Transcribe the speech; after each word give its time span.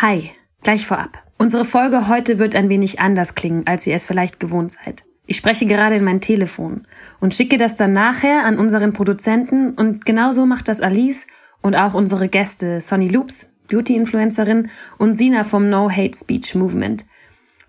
Hi, 0.00 0.30
gleich 0.62 0.86
vorab. 0.86 1.24
Unsere 1.38 1.64
Folge 1.64 2.06
heute 2.06 2.38
wird 2.38 2.54
ein 2.54 2.68
wenig 2.68 3.00
anders 3.00 3.34
klingen, 3.34 3.66
als 3.66 3.84
ihr 3.84 3.96
es 3.96 4.06
vielleicht 4.06 4.38
gewohnt 4.38 4.70
seid. 4.70 5.02
Ich 5.26 5.36
spreche 5.36 5.66
gerade 5.66 5.96
in 5.96 6.04
mein 6.04 6.20
Telefon 6.20 6.82
und 7.18 7.34
schicke 7.34 7.56
das 7.56 7.74
dann 7.74 7.94
nachher 7.94 8.44
an 8.44 8.60
unseren 8.60 8.92
Produzenten 8.92 9.74
und 9.74 10.04
genauso 10.04 10.46
macht 10.46 10.68
das 10.68 10.80
Alice 10.80 11.26
und 11.62 11.74
auch 11.74 11.94
unsere 11.94 12.28
Gäste 12.28 12.80
Sonny 12.80 13.08
Loops, 13.08 13.50
Beauty-Influencerin 13.66 14.68
und 14.98 15.14
Sina 15.14 15.42
vom 15.42 15.68
No 15.68 15.90
Hate 15.90 16.16
Speech 16.16 16.54
Movement. 16.54 17.04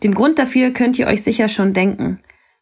Den 0.04 0.14
Grund 0.14 0.38
dafür 0.38 0.70
könnt 0.70 1.00
ihr 1.00 1.07
euch 1.07 1.23
sicher 1.23 1.48
schon 1.48 1.73
denken. 1.73 2.20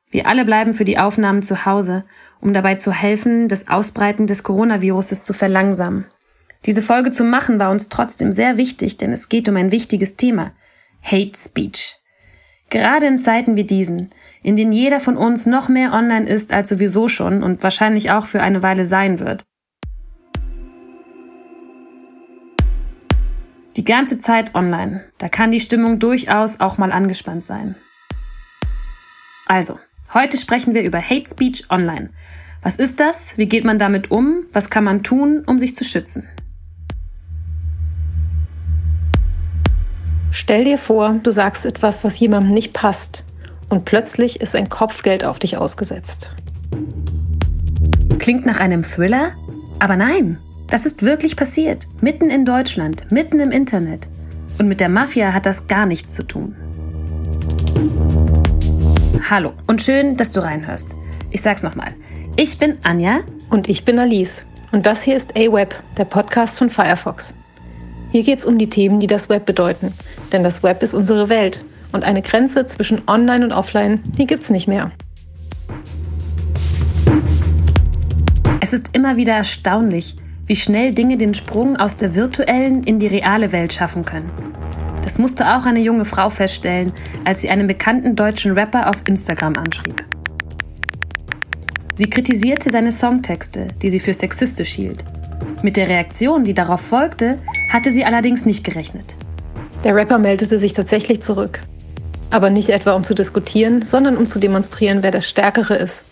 Wir 0.09 0.27
alle 0.27 0.45
bleiben 0.45 0.71
für 0.71 0.85
die 0.85 0.97
Aufnahmen 0.97 1.41
zu 1.41 1.65
Hause, 1.65 2.05
um 2.39 2.53
dabei 2.53 2.75
zu 2.75 2.93
helfen, 2.93 3.49
das 3.49 3.67
Ausbreiten 3.67 4.27
des 4.27 4.43
Coronaviruses 4.43 5.23
zu 5.23 5.33
verlangsamen. 5.33 6.05
Diese 6.65 6.81
Folge 6.81 7.11
zu 7.11 7.23
machen 7.23 7.59
war 7.59 7.71
uns 7.71 7.89
trotzdem 7.89 8.31
sehr 8.31 8.57
wichtig, 8.57 8.97
denn 8.97 9.11
es 9.11 9.29
geht 9.29 9.47
um 9.47 9.55
ein 9.55 9.71
wichtiges 9.71 10.15
Thema. 10.15 10.51
Hate 11.03 11.37
Speech. 11.37 11.97
Gerade 12.69 13.05
in 13.05 13.17
Zeiten 13.17 13.55
wie 13.55 13.63
diesen, 13.63 14.09
in 14.43 14.57
denen 14.57 14.73
jeder 14.73 14.99
von 14.99 15.15
uns 15.15 15.45
noch 15.45 15.69
mehr 15.69 15.93
online 15.93 16.27
ist 16.27 16.51
als 16.51 16.67
sowieso 16.67 17.07
schon 17.07 17.43
und 17.43 17.63
wahrscheinlich 17.63 18.11
auch 18.11 18.25
für 18.25 18.41
eine 18.41 18.61
Weile 18.61 18.83
sein 18.83 19.19
wird. 19.19 19.45
Die 23.77 23.85
ganze 23.85 24.19
Zeit 24.19 24.55
online, 24.55 25.05
da 25.19 25.29
kann 25.29 25.51
die 25.51 25.59
Stimmung 25.59 25.99
durchaus 25.99 26.59
auch 26.59 26.77
mal 26.77 26.91
angespannt 26.91 27.45
sein. 27.45 27.75
Also, 29.45 29.79
heute 30.13 30.37
sprechen 30.37 30.73
wir 30.73 30.81
über 30.81 30.99
Hate 30.99 31.29
Speech 31.29 31.69
online. 31.69 32.09
Was 32.63 32.75
ist 32.77 32.99
das? 32.99 33.37
Wie 33.37 33.45
geht 33.45 33.63
man 33.63 33.77
damit 33.77 34.11
um? 34.11 34.45
Was 34.51 34.69
kann 34.69 34.83
man 34.83 35.03
tun, 35.03 35.43
um 35.45 35.59
sich 35.59 35.75
zu 35.75 35.85
schützen? 35.85 36.27
Stell 40.47 40.63
dir 40.63 40.77
vor, 40.77 41.19
du 41.23 41.29
sagst 41.29 41.65
etwas, 41.65 42.05
was 42.05 42.17
jemandem 42.21 42.53
nicht 42.53 42.71
passt, 42.71 43.25
und 43.67 43.83
plötzlich 43.83 44.39
ist 44.39 44.55
ein 44.55 44.69
Kopfgeld 44.69 45.25
auf 45.25 45.39
dich 45.39 45.57
ausgesetzt. 45.57 46.29
Klingt 48.17 48.45
nach 48.45 48.61
einem 48.61 48.81
Thriller? 48.81 49.33
Aber 49.79 49.97
nein, 49.97 50.39
das 50.69 50.85
ist 50.85 51.03
wirklich 51.03 51.35
passiert. 51.35 51.89
Mitten 51.99 52.29
in 52.29 52.45
Deutschland, 52.45 53.11
mitten 53.11 53.41
im 53.41 53.51
Internet. 53.51 54.07
Und 54.57 54.69
mit 54.69 54.79
der 54.79 54.87
Mafia 54.87 55.33
hat 55.33 55.45
das 55.45 55.67
gar 55.67 55.85
nichts 55.85 56.13
zu 56.13 56.23
tun. 56.23 56.55
Hallo 59.29 59.51
und 59.67 59.81
schön, 59.81 60.15
dass 60.15 60.31
du 60.31 60.41
reinhörst. 60.41 60.87
Ich 61.29 61.41
sag's 61.41 61.61
nochmal. 61.61 61.93
Ich 62.37 62.57
bin 62.57 62.77
Anja. 62.83 63.19
Und 63.49 63.67
ich 63.67 63.83
bin 63.83 63.99
Alice. 63.99 64.45
Und 64.71 64.85
das 64.85 65.03
hier 65.03 65.17
ist 65.17 65.35
A-Web, 65.35 65.75
der 65.97 66.05
Podcast 66.05 66.57
von 66.57 66.69
Firefox. 66.69 67.35
Hier 68.11 68.23
geht 68.23 68.39
es 68.39 68.45
um 68.45 68.57
die 68.57 68.69
Themen, 68.69 68.99
die 68.99 69.07
das 69.07 69.29
Web 69.29 69.45
bedeuten. 69.45 69.93
Denn 70.31 70.43
das 70.43 70.63
Web 70.63 70.81
ist 70.83 70.93
unsere 70.93 71.29
Welt. 71.29 71.63
Und 71.91 72.03
eine 72.03 72.21
Grenze 72.21 72.65
zwischen 72.65 73.01
Online 73.07 73.45
und 73.45 73.51
Offline, 73.51 74.01
die 74.17 74.25
gibt's 74.25 74.49
nicht 74.49 74.67
mehr. 74.67 74.91
Es 78.61 78.73
ist 78.73 78.89
immer 78.93 79.17
wieder 79.17 79.33
erstaunlich, 79.33 80.15
wie 80.45 80.55
schnell 80.55 80.93
Dinge 80.93 81.17
den 81.17 81.33
Sprung 81.33 81.77
aus 81.77 81.97
der 81.97 82.15
virtuellen 82.15 82.83
in 82.83 82.99
die 82.99 83.07
reale 83.07 83.51
Welt 83.51 83.73
schaffen 83.73 84.03
können. 84.05 84.29
Das 85.03 85.17
musste 85.17 85.55
auch 85.55 85.65
eine 85.65 85.79
junge 85.79 86.05
Frau 86.05 86.29
feststellen, 86.29 86.91
als 87.23 87.41
sie 87.41 87.49
einen 87.49 87.67
bekannten 87.67 88.15
deutschen 88.15 88.53
Rapper 88.53 88.89
auf 88.89 88.97
Instagram 89.07 89.55
anschrieb. 89.55 90.05
Sie 91.95 92.09
kritisierte 92.09 92.69
seine 92.69 92.91
Songtexte, 92.91 93.69
die 93.81 93.89
sie 93.89 93.99
für 93.99 94.13
sexistisch 94.13 94.69
hielt. 94.69 95.03
Mit 95.63 95.77
der 95.77 95.87
Reaktion, 95.87 96.43
die 96.43 96.53
darauf 96.53 96.81
folgte, 96.81 97.39
hatte 97.71 97.91
sie 97.91 98.05
allerdings 98.05 98.45
nicht 98.45 98.63
gerechnet. 98.63 99.15
Der 99.83 99.95
Rapper 99.95 100.17
meldete 100.17 100.59
sich 100.59 100.73
tatsächlich 100.73 101.21
zurück. 101.21 101.59
Aber 102.29 102.49
nicht 102.49 102.69
etwa 102.69 102.93
um 102.93 103.03
zu 103.03 103.15
diskutieren, 103.15 103.83
sondern 103.83 104.17
um 104.17 104.27
zu 104.27 104.39
demonstrieren, 104.39 105.03
wer 105.03 105.11
der 105.11 105.21
Stärkere 105.21 105.75
ist. 105.75 106.03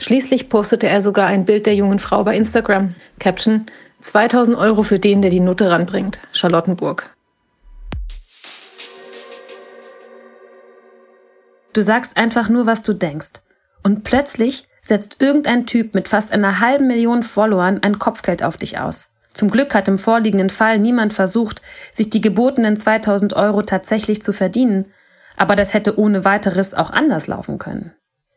Schließlich 0.00 0.48
postete 0.48 0.88
er 0.88 1.02
sogar 1.02 1.26
ein 1.26 1.44
Bild 1.44 1.66
der 1.66 1.74
jungen 1.74 1.98
Frau 1.98 2.24
bei 2.24 2.36
Instagram. 2.36 2.94
Caption: 3.18 3.66
2000 4.00 4.56
Euro 4.56 4.82
für 4.82 4.98
den, 4.98 5.20
der 5.22 5.30
die 5.30 5.40
Note 5.40 5.70
ranbringt. 5.70 6.20
Charlottenburg. 6.32 7.10
Du 11.72 11.82
sagst 11.82 12.16
einfach 12.16 12.48
nur, 12.48 12.66
was 12.66 12.82
du 12.82 12.94
denkst. 12.94 13.40
Und 13.82 14.02
plötzlich 14.02 14.64
setzt 14.80 15.20
irgendein 15.20 15.66
Typ 15.66 15.94
mit 15.94 16.08
fast 16.08 16.32
einer 16.32 16.60
halben 16.60 16.86
Million 16.86 17.22
Followern 17.22 17.80
ein 17.82 17.98
Kopfgeld 17.98 18.42
auf 18.42 18.56
dich 18.56 18.78
aus. 18.78 19.14
Zum 19.40 19.50
Glück 19.50 19.74
hat 19.74 19.88
im 19.88 19.96
vorliegenden 19.96 20.50
Fall 20.50 20.78
niemand 20.78 21.14
versucht, 21.14 21.62
sich 21.92 22.10
die 22.10 22.20
gebotenen 22.20 22.76
2000 22.76 23.32
Euro 23.32 23.62
tatsächlich 23.62 24.20
zu 24.20 24.34
verdienen, 24.34 24.88
aber 25.34 25.56
das 25.56 25.72
hätte 25.72 25.98
ohne 25.98 26.26
weiteres 26.26 26.74
auch 26.74 26.90
anders 26.90 27.26
laufen 27.26 27.56
können. 27.56 27.92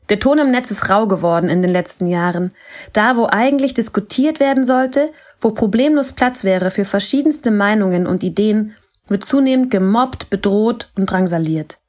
Der 0.07 0.21
Ton 0.21 0.39
im 0.39 0.49
Netz 0.49 0.71
ist 0.71 0.89
rau 0.89 1.05
geworden 1.05 1.49
in 1.49 1.61
den 1.61 1.73
letzten 1.73 2.07
Jahren. 2.07 2.53
Da, 2.93 3.17
wo 3.17 3.25
eigentlich 3.25 3.73
diskutiert 3.73 4.39
werden 4.39 4.63
sollte, 4.63 5.09
wo 5.41 5.51
problemlos 5.51 6.13
Platz 6.13 6.45
wäre 6.45 6.71
für 6.71 6.85
verschiedenste 6.85 7.51
Meinungen 7.51 8.07
und 8.07 8.23
Ideen, 8.23 8.73
wird 9.09 9.25
zunehmend 9.25 9.71
gemobbt, 9.71 10.29
bedroht 10.29 10.89
und 10.95 11.11
drangsaliert. 11.11 11.79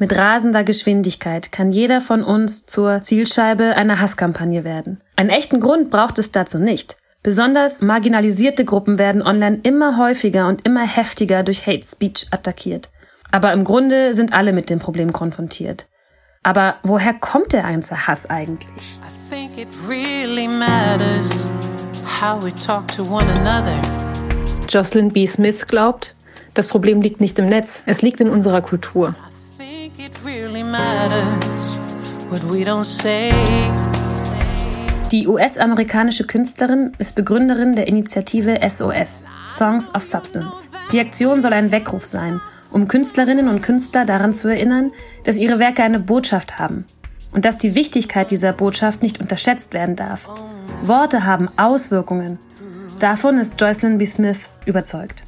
Mit 0.00 0.16
rasender 0.16 0.64
Geschwindigkeit 0.64 1.52
kann 1.52 1.70
jeder 1.70 2.00
von 2.00 2.24
uns 2.24 2.66
zur 2.66 3.02
Zielscheibe 3.02 3.76
einer 3.76 4.00
Hasskampagne 4.00 4.64
werden. 4.64 5.00
Einen 5.14 5.30
echten 5.30 5.60
Grund 5.60 5.92
braucht 5.92 6.18
es 6.18 6.32
dazu 6.32 6.58
nicht. 6.58 6.96
Besonders 7.28 7.82
marginalisierte 7.82 8.64
Gruppen 8.64 8.98
werden 8.98 9.20
online 9.20 9.60
immer 9.62 9.98
häufiger 9.98 10.48
und 10.48 10.64
immer 10.64 10.86
heftiger 10.86 11.42
durch 11.42 11.66
Hate 11.66 11.84
Speech 11.86 12.28
attackiert. 12.30 12.88
Aber 13.30 13.52
im 13.52 13.64
Grunde 13.64 14.14
sind 14.14 14.32
alle 14.32 14.54
mit 14.54 14.70
dem 14.70 14.78
Problem 14.78 15.12
konfrontiert. 15.12 15.88
Aber 16.42 16.76
woher 16.84 17.12
kommt 17.12 17.52
der 17.52 17.64
ganze 17.64 18.06
Hass 18.06 18.24
eigentlich? 18.30 18.98
Really 19.86 20.48
Jocelyn 24.70 25.12
B. 25.12 25.26
Smith 25.26 25.66
glaubt, 25.66 26.14
das 26.54 26.66
Problem 26.66 27.02
liegt 27.02 27.20
nicht 27.20 27.38
im 27.38 27.50
Netz, 27.50 27.82
es 27.84 28.00
liegt 28.00 28.22
in 28.22 28.30
unserer 28.30 28.62
Kultur. 28.62 29.14
Die 35.10 35.26
US-amerikanische 35.26 36.26
Künstlerin 36.26 36.92
ist 36.98 37.14
Begründerin 37.14 37.74
der 37.74 37.88
Initiative 37.88 38.58
SOS, 38.68 39.24
Songs 39.48 39.94
of 39.94 40.02
Substance. 40.02 40.68
Die 40.92 41.00
Aktion 41.00 41.40
soll 41.40 41.54
ein 41.54 41.72
Weckruf 41.72 42.04
sein, 42.04 42.42
um 42.70 42.88
Künstlerinnen 42.88 43.48
und 43.48 43.62
Künstler 43.62 44.04
daran 44.04 44.34
zu 44.34 44.48
erinnern, 44.48 44.92
dass 45.24 45.38
ihre 45.38 45.58
Werke 45.58 45.82
eine 45.82 45.98
Botschaft 45.98 46.58
haben 46.58 46.84
und 47.32 47.46
dass 47.46 47.56
die 47.56 47.74
Wichtigkeit 47.74 48.30
dieser 48.30 48.52
Botschaft 48.52 49.02
nicht 49.02 49.18
unterschätzt 49.18 49.72
werden 49.72 49.96
darf. 49.96 50.28
Worte 50.82 51.24
haben 51.24 51.48
Auswirkungen. 51.56 52.38
Davon 52.98 53.38
ist 53.38 53.58
Joycelyn 53.58 53.96
B. 53.96 54.04
Smith 54.04 54.40
überzeugt. 54.66 55.22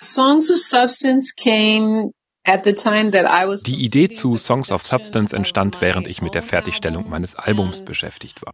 Songs 0.00 0.50
of 0.50 0.56
Substance 0.56 1.34
came 1.36 2.10
die 3.62 3.84
Idee 3.84 4.10
zu 4.10 4.36
Songs 4.36 4.70
of 4.70 4.86
Substance 4.86 5.34
entstand, 5.34 5.80
während 5.80 6.06
ich 6.06 6.20
mit 6.20 6.34
der 6.34 6.42
Fertigstellung 6.42 7.08
meines 7.08 7.36
Albums 7.36 7.84
beschäftigt 7.84 8.42
war. 8.42 8.52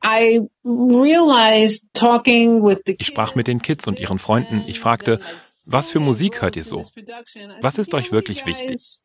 Ich 2.99 3.07
sprach 3.07 3.35
mit 3.35 3.47
den 3.47 3.61
Kids 3.61 3.89
und 3.89 3.99
ihren 3.99 4.19
Freunden. 4.19 4.63
Ich 4.67 4.81
fragte, 4.81 5.21
was 5.71 5.89
für 5.89 6.01
Musik 6.01 6.43
hört 6.43 6.57
ihr 6.57 6.65
so? 6.65 6.85
Was 7.61 7.79
ist 7.79 7.95
euch 7.95 8.11
wirklich 8.11 8.45
wichtig? 8.45 9.03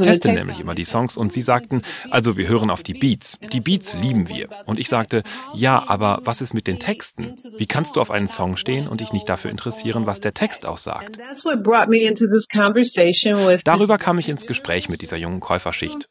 teste 0.00 0.32
nämlich 0.32 0.60
immer 0.60 0.74
die 0.74 0.84
Songs 0.84 1.16
und 1.16 1.32
sie 1.32 1.42
sagten, 1.42 1.82
also 2.10 2.36
wir 2.36 2.48
hören 2.48 2.70
auf 2.70 2.82
die 2.82 2.94
Beats. 2.94 3.38
Die 3.52 3.60
Beats 3.60 3.94
lieben 3.94 4.28
wir. 4.28 4.48
Und 4.64 4.78
ich 4.78 4.88
sagte, 4.88 5.22
ja, 5.54 5.84
aber 5.86 6.20
was 6.24 6.40
ist 6.40 6.54
mit 6.54 6.66
den 6.66 6.78
Texten? 6.78 7.36
Wie 7.58 7.66
kannst 7.66 7.96
du 7.96 8.00
auf 8.00 8.10
einen 8.10 8.28
Song 8.28 8.56
stehen 8.56 8.88
und 8.88 9.00
dich 9.00 9.12
nicht 9.12 9.28
dafür 9.28 9.50
interessieren, 9.50 10.06
was 10.06 10.20
der 10.20 10.32
Text 10.32 10.64
auch 10.64 10.78
sagt? 10.78 11.18
Darüber 13.64 13.98
kam 13.98 14.18
ich 14.18 14.28
ins 14.28 14.46
Gespräch 14.46 14.88
mit 14.88 15.02
dieser 15.02 15.16
jungen 15.18 15.40
Käuferschicht. 15.40 16.08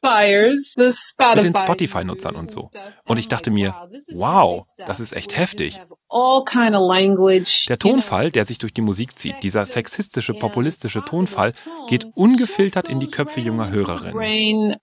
Mit 1.43 1.55
den 1.55 1.55
Spotify-Nutzern 1.63 2.35
und 2.35 2.51
so. 2.51 2.69
Und 3.05 3.17
ich 3.17 3.27
dachte 3.27 3.49
mir, 3.49 3.75
wow, 4.13 4.63
das 4.85 4.99
ist 4.99 5.13
echt 5.13 5.38
heftig. 5.39 5.81
Der 7.69 7.79
Tonfall, 7.79 8.31
der 8.31 8.45
sich 8.45 8.57
durch 8.57 8.73
die 8.73 8.81
Musik 8.81 9.15
zieht, 9.17 9.35
dieser 9.43 9.65
sexistische, 9.65 10.33
populistische 10.33 11.03
Tonfall, 11.05 11.53
geht 11.87 12.07
ungefiltert 12.15 12.87
in 12.89 12.99
die 12.99 13.07
Köpfe 13.07 13.39
junger 13.39 13.69
Hörerinnen. 13.69 14.75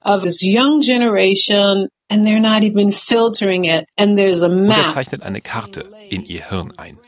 Und 4.71 4.71
er 4.71 4.89
zeichnet 4.91 5.23
eine 5.23 5.41
Karte 5.41 5.91
in 6.11 6.25
ihr 6.25 6.49
Hirn 6.49 6.73
ein. 6.77 6.99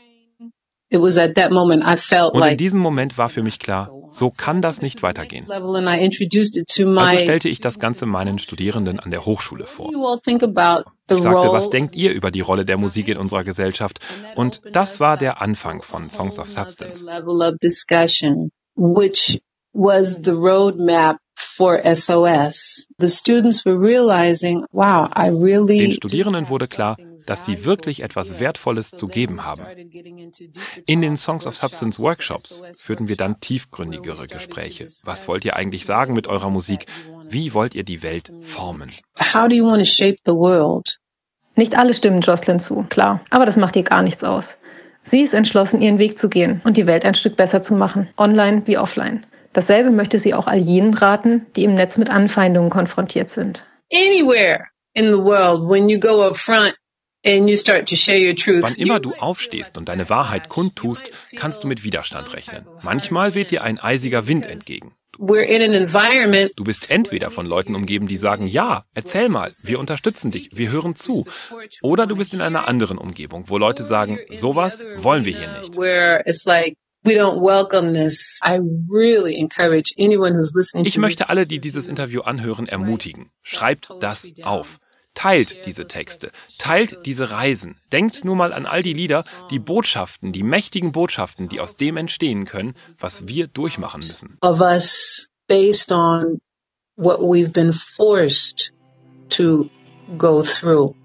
Und 0.91 2.47
in 2.47 2.57
diesem 2.57 2.79
Moment 2.79 3.17
war 3.17 3.29
für 3.29 3.43
mich 3.43 3.59
klar, 3.59 3.89
So 4.11 4.29
kann 4.29 4.61
das 4.61 4.81
nicht 4.81 5.03
weitergehen. 5.03 5.45
Also 5.49 7.17
stellte 7.17 7.49
ich 7.49 7.61
das 7.61 7.79
Ganze 7.79 8.05
meinen 8.05 8.39
Studierenden 8.39 8.99
an 8.99 9.11
der 9.11 9.25
Hochschule 9.25 9.65
vor. 9.65 9.91
Ich 11.11 11.21
sagte, 11.21 11.51
was 11.51 11.69
denkt 11.69 11.95
ihr 11.95 12.11
über 12.13 12.31
die 12.31 12.41
Rolle 12.41 12.65
der 12.65 12.77
Musik 12.77 13.07
in 13.07 13.17
unserer 13.17 13.43
Gesellschaft? 13.43 13.99
Und 14.35 14.61
das 14.71 14.99
war 14.99 15.17
der 15.17 15.41
Anfang 15.41 15.81
von 15.81 16.09
Songs 16.09 16.39
of 16.39 16.49
Substance. 16.49 17.05
was 19.73 20.15
the 20.15 20.33
roadmap 20.33 21.17
for 21.35 21.79
SOS. 21.83 22.87
The 22.97 23.07
students 23.07 23.65
were 23.65 23.77
realizing, 23.77 24.65
wow, 24.71 25.07
I 25.15 25.29
really 25.29 25.79
Den 25.79 25.91
Studierenden 25.93 26.49
wurde 26.49 26.67
klar, 26.67 26.97
dass 27.29 27.45
sie 27.45 27.63
wirklich 27.63 28.01
etwas 28.01 28.39
Wertvolles 28.39 28.89
zu 28.89 29.07
geben 29.07 29.45
haben. 29.45 29.63
In 30.87 31.01
den 31.01 31.15
Songs 31.15 31.45
of 31.45 31.55
Substance 31.55 32.01
Workshops 32.01 32.63
führten 32.81 33.07
wir 33.07 33.17
dann 33.17 33.39
tiefgründigere 33.39 34.25
Gespräche. 34.25 34.87
Was 35.03 35.27
wollt 35.27 35.45
ihr 35.45 35.55
eigentlich 35.55 35.85
sagen 35.85 36.13
mit 36.13 36.25
eurer 36.25 36.49
Musik? 36.49 36.87
Wie 37.29 37.53
wollt 37.53 37.75
ihr 37.75 37.83
die 37.83 38.01
Welt 38.01 38.31
formen? 38.41 38.89
How 39.19 39.47
do 39.47 39.53
you 39.53 39.63
want 39.63 39.77
to 39.77 39.85
shape 39.85 40.17
the 40.25 40.31
world? 40.31 40.97
Nicht 41.55 41.77
alle 41.77 41.93
stimmen 41.93 42.21
Jocelyn 42.21 42.59
zu, 42.59 42.83
klar, 42.89 43.21
aber 43.29 43.45
das 43.45 43.57
macht 43.57 43.75
ihr 43.75 43.83
gar 43.83 44.01
nichts 44.01 44.23
aus. 44.23 44.57
Sie 45.03 45.21
ist 45.21 45.35
entschlossen, 45.35 45.83
ihren 45.83 45.99
Weg 45.99 46.17
zu 46.17 46.29
gehen 46.29 46.61
und 46.63 46.77
die 46.77 46.87
Welt 46.87 47.05
ein 47.05 47.13
Stück 47.13 47.35
besser 47.35 47.61
zu 47.61 47.75
machen, 47.75 48.09
online 48.17 48.63
wie 48.65 48.79
offline. 48.79 49.27
Dasselbe 49.53 49.91
möchte 49.91 50.17
sie 50.17 50.33
auch 50.33 50.47
all 50.47 50.57
jenen 50.57 50.95
raten, 50.95 51.45
die 51.55 51.63
im 51.63 51.75
Netz 51.75 51.97
mit 51.99 52.09
Anfeindungen 52.09 52.71
konfrontiert 52.71 53.29
sind. 53.29 53.67
Anywhere 53.93 54.65
in 54.93 55.05
the 55.05 55.23
world, 55.23 55.69
when 55.69 55.89
you 55.89 55.99
go 55.99 56.23
up 56.23 56.35
front 56.35 56.75
Wann 58.63 58.75
immer 58.75 58.99
du 58.99 59.13
aufstehst 59.13 59.77
und 59.77 59.89
deine 59.89 60.09
Wahrheit 60.09 60.47
kundtust, 60.47 61.11
kannst 61.35 61.63
du 61.63 61.67
mit 61.67 61.83
Widerstand 61.83 62.33
rechnen. 62.33 62.65
Manchmal 62.81 63.35
weht 63.35 63.51
dir 63.51 63.63
ein 63.63 63.77
eisiger 63.79 64.27
Wind 64.27 64.45
entgegen. 64.45 64.95
Du 66.55 66.63
bist 66.63 66.89
entweder 66.89 67.29
von 67.29 67.45
Leuten 67.45 67.75
umgeben, 67.75 68.07
die 68.07 68.15
sagen, 68.15 68.47
ja, 68.47 68.85
erzähl 68.93 69.27
mal, 69.27 69.51
wir 69.63 69.79
unterstützen 69.79 70.31
dich, 70.31 70.49
wir 70.53 70.71
hören 70.71 70.95
zu. 70.95 71.25
Oder 71.81 72.07
du 72.07 72.15
bist 72.15 72.33
in 72.33 72.39
einer 72.39 72.69
anderen 72.69 72.97
Umgebung, 72.97 73.49
wo 73.49 73.57
Leute 73.57 73.83
sagen, 73.83 74.19
sowas 74.31 74.81
wollen 74.95 75.25
wir 75.25 75.37
hier 75.37 75.59
nicht. 75.59 75.75
Ich 80.85 80.97
möchte 80.97 81.29
alle, 81.29 81.47
die 81.47 81.59
dieses 81.59 81.87
Interview 81.87 82.21
anhören, 82.21 82.67
ermutigen. 82.67 83.31
Schreibt 83.41 83.91
das 83.99 84.29
auf. 84.43 84.79
Teilt 85.13 85.65
diese 85.65 85.87
Texte, 85.87 86.31
teilt 86.57 87.05
diese 87.05 87.31
Reisen. 87.31 87.75
Denkt 87.91 88.23
nur 88.23 88.35
mal 88.35 88.53
an 88.53 88.65
all 88.65 88.83
die 88.83 88.93
Lieder, 88.93 89.25
die 89.49 89.59
Botschaften, 89.59 90.31
die 90.31 90.43
mächtigen 90.43 90.91
Botschaften, 90.91 91.49
die 91.49 91.59
aus 91.59 91.75
dem 91.75 91.97
entstehen 91.97 92.45
können, 92.45 92.75
was 92.97 93.27
wir 93.27 93.47
durchmachen 93.47 93.99
müssen. 93.99 94.37
Of 94.41 94.61
us 94.61 95.27
based 95.47 95.91
on 95.91 96.39
what 96.95 97.19
we've 97.19 97.51
been 97.51 97.73
forced 97.73 98.71
to 99.29 99.69
go 100.17 100.43
through. 100.43 100.95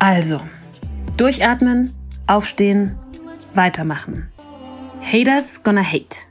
Also, 0.00 0.40
durchatmen, 1.16 1.94
aufstehen, 2.26 2.98
weitermachen. 3.54 4.30
Haters 5.00 5.62
gonna 5.62 5.82
hate. 5.82 6.27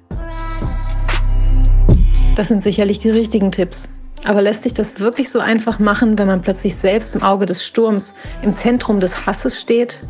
Das 2.38 2.50
sind 2.50 2.62
sicherlich 2.62 3.00
die 3.00 3.10
richtigen 3.10 3.52
Tipps. 3.52 3.90
Aber 4.24 4.44
lässt 4.44 4.62
sich 4.62 4.76
das 4.76 5.00
wirklich 5.00 5.32
so 5.32 5.40
einfach 5.40 5.80
machen, 5.80 6.20
wenn 6.20 6.28
man 6.28 6.44
plötzlich 6.44 6.76
selbst 6.76 7.16
im 7.16 7.24
Auge 7.24 7.48
des 7.48 7.66
Sturms, 7.66 8.14
im 8.44 8.54
Zentrum 8.54 9.00
des 9.00 9.26
Hasses 9.26 9.60
steht? 9.60 10.02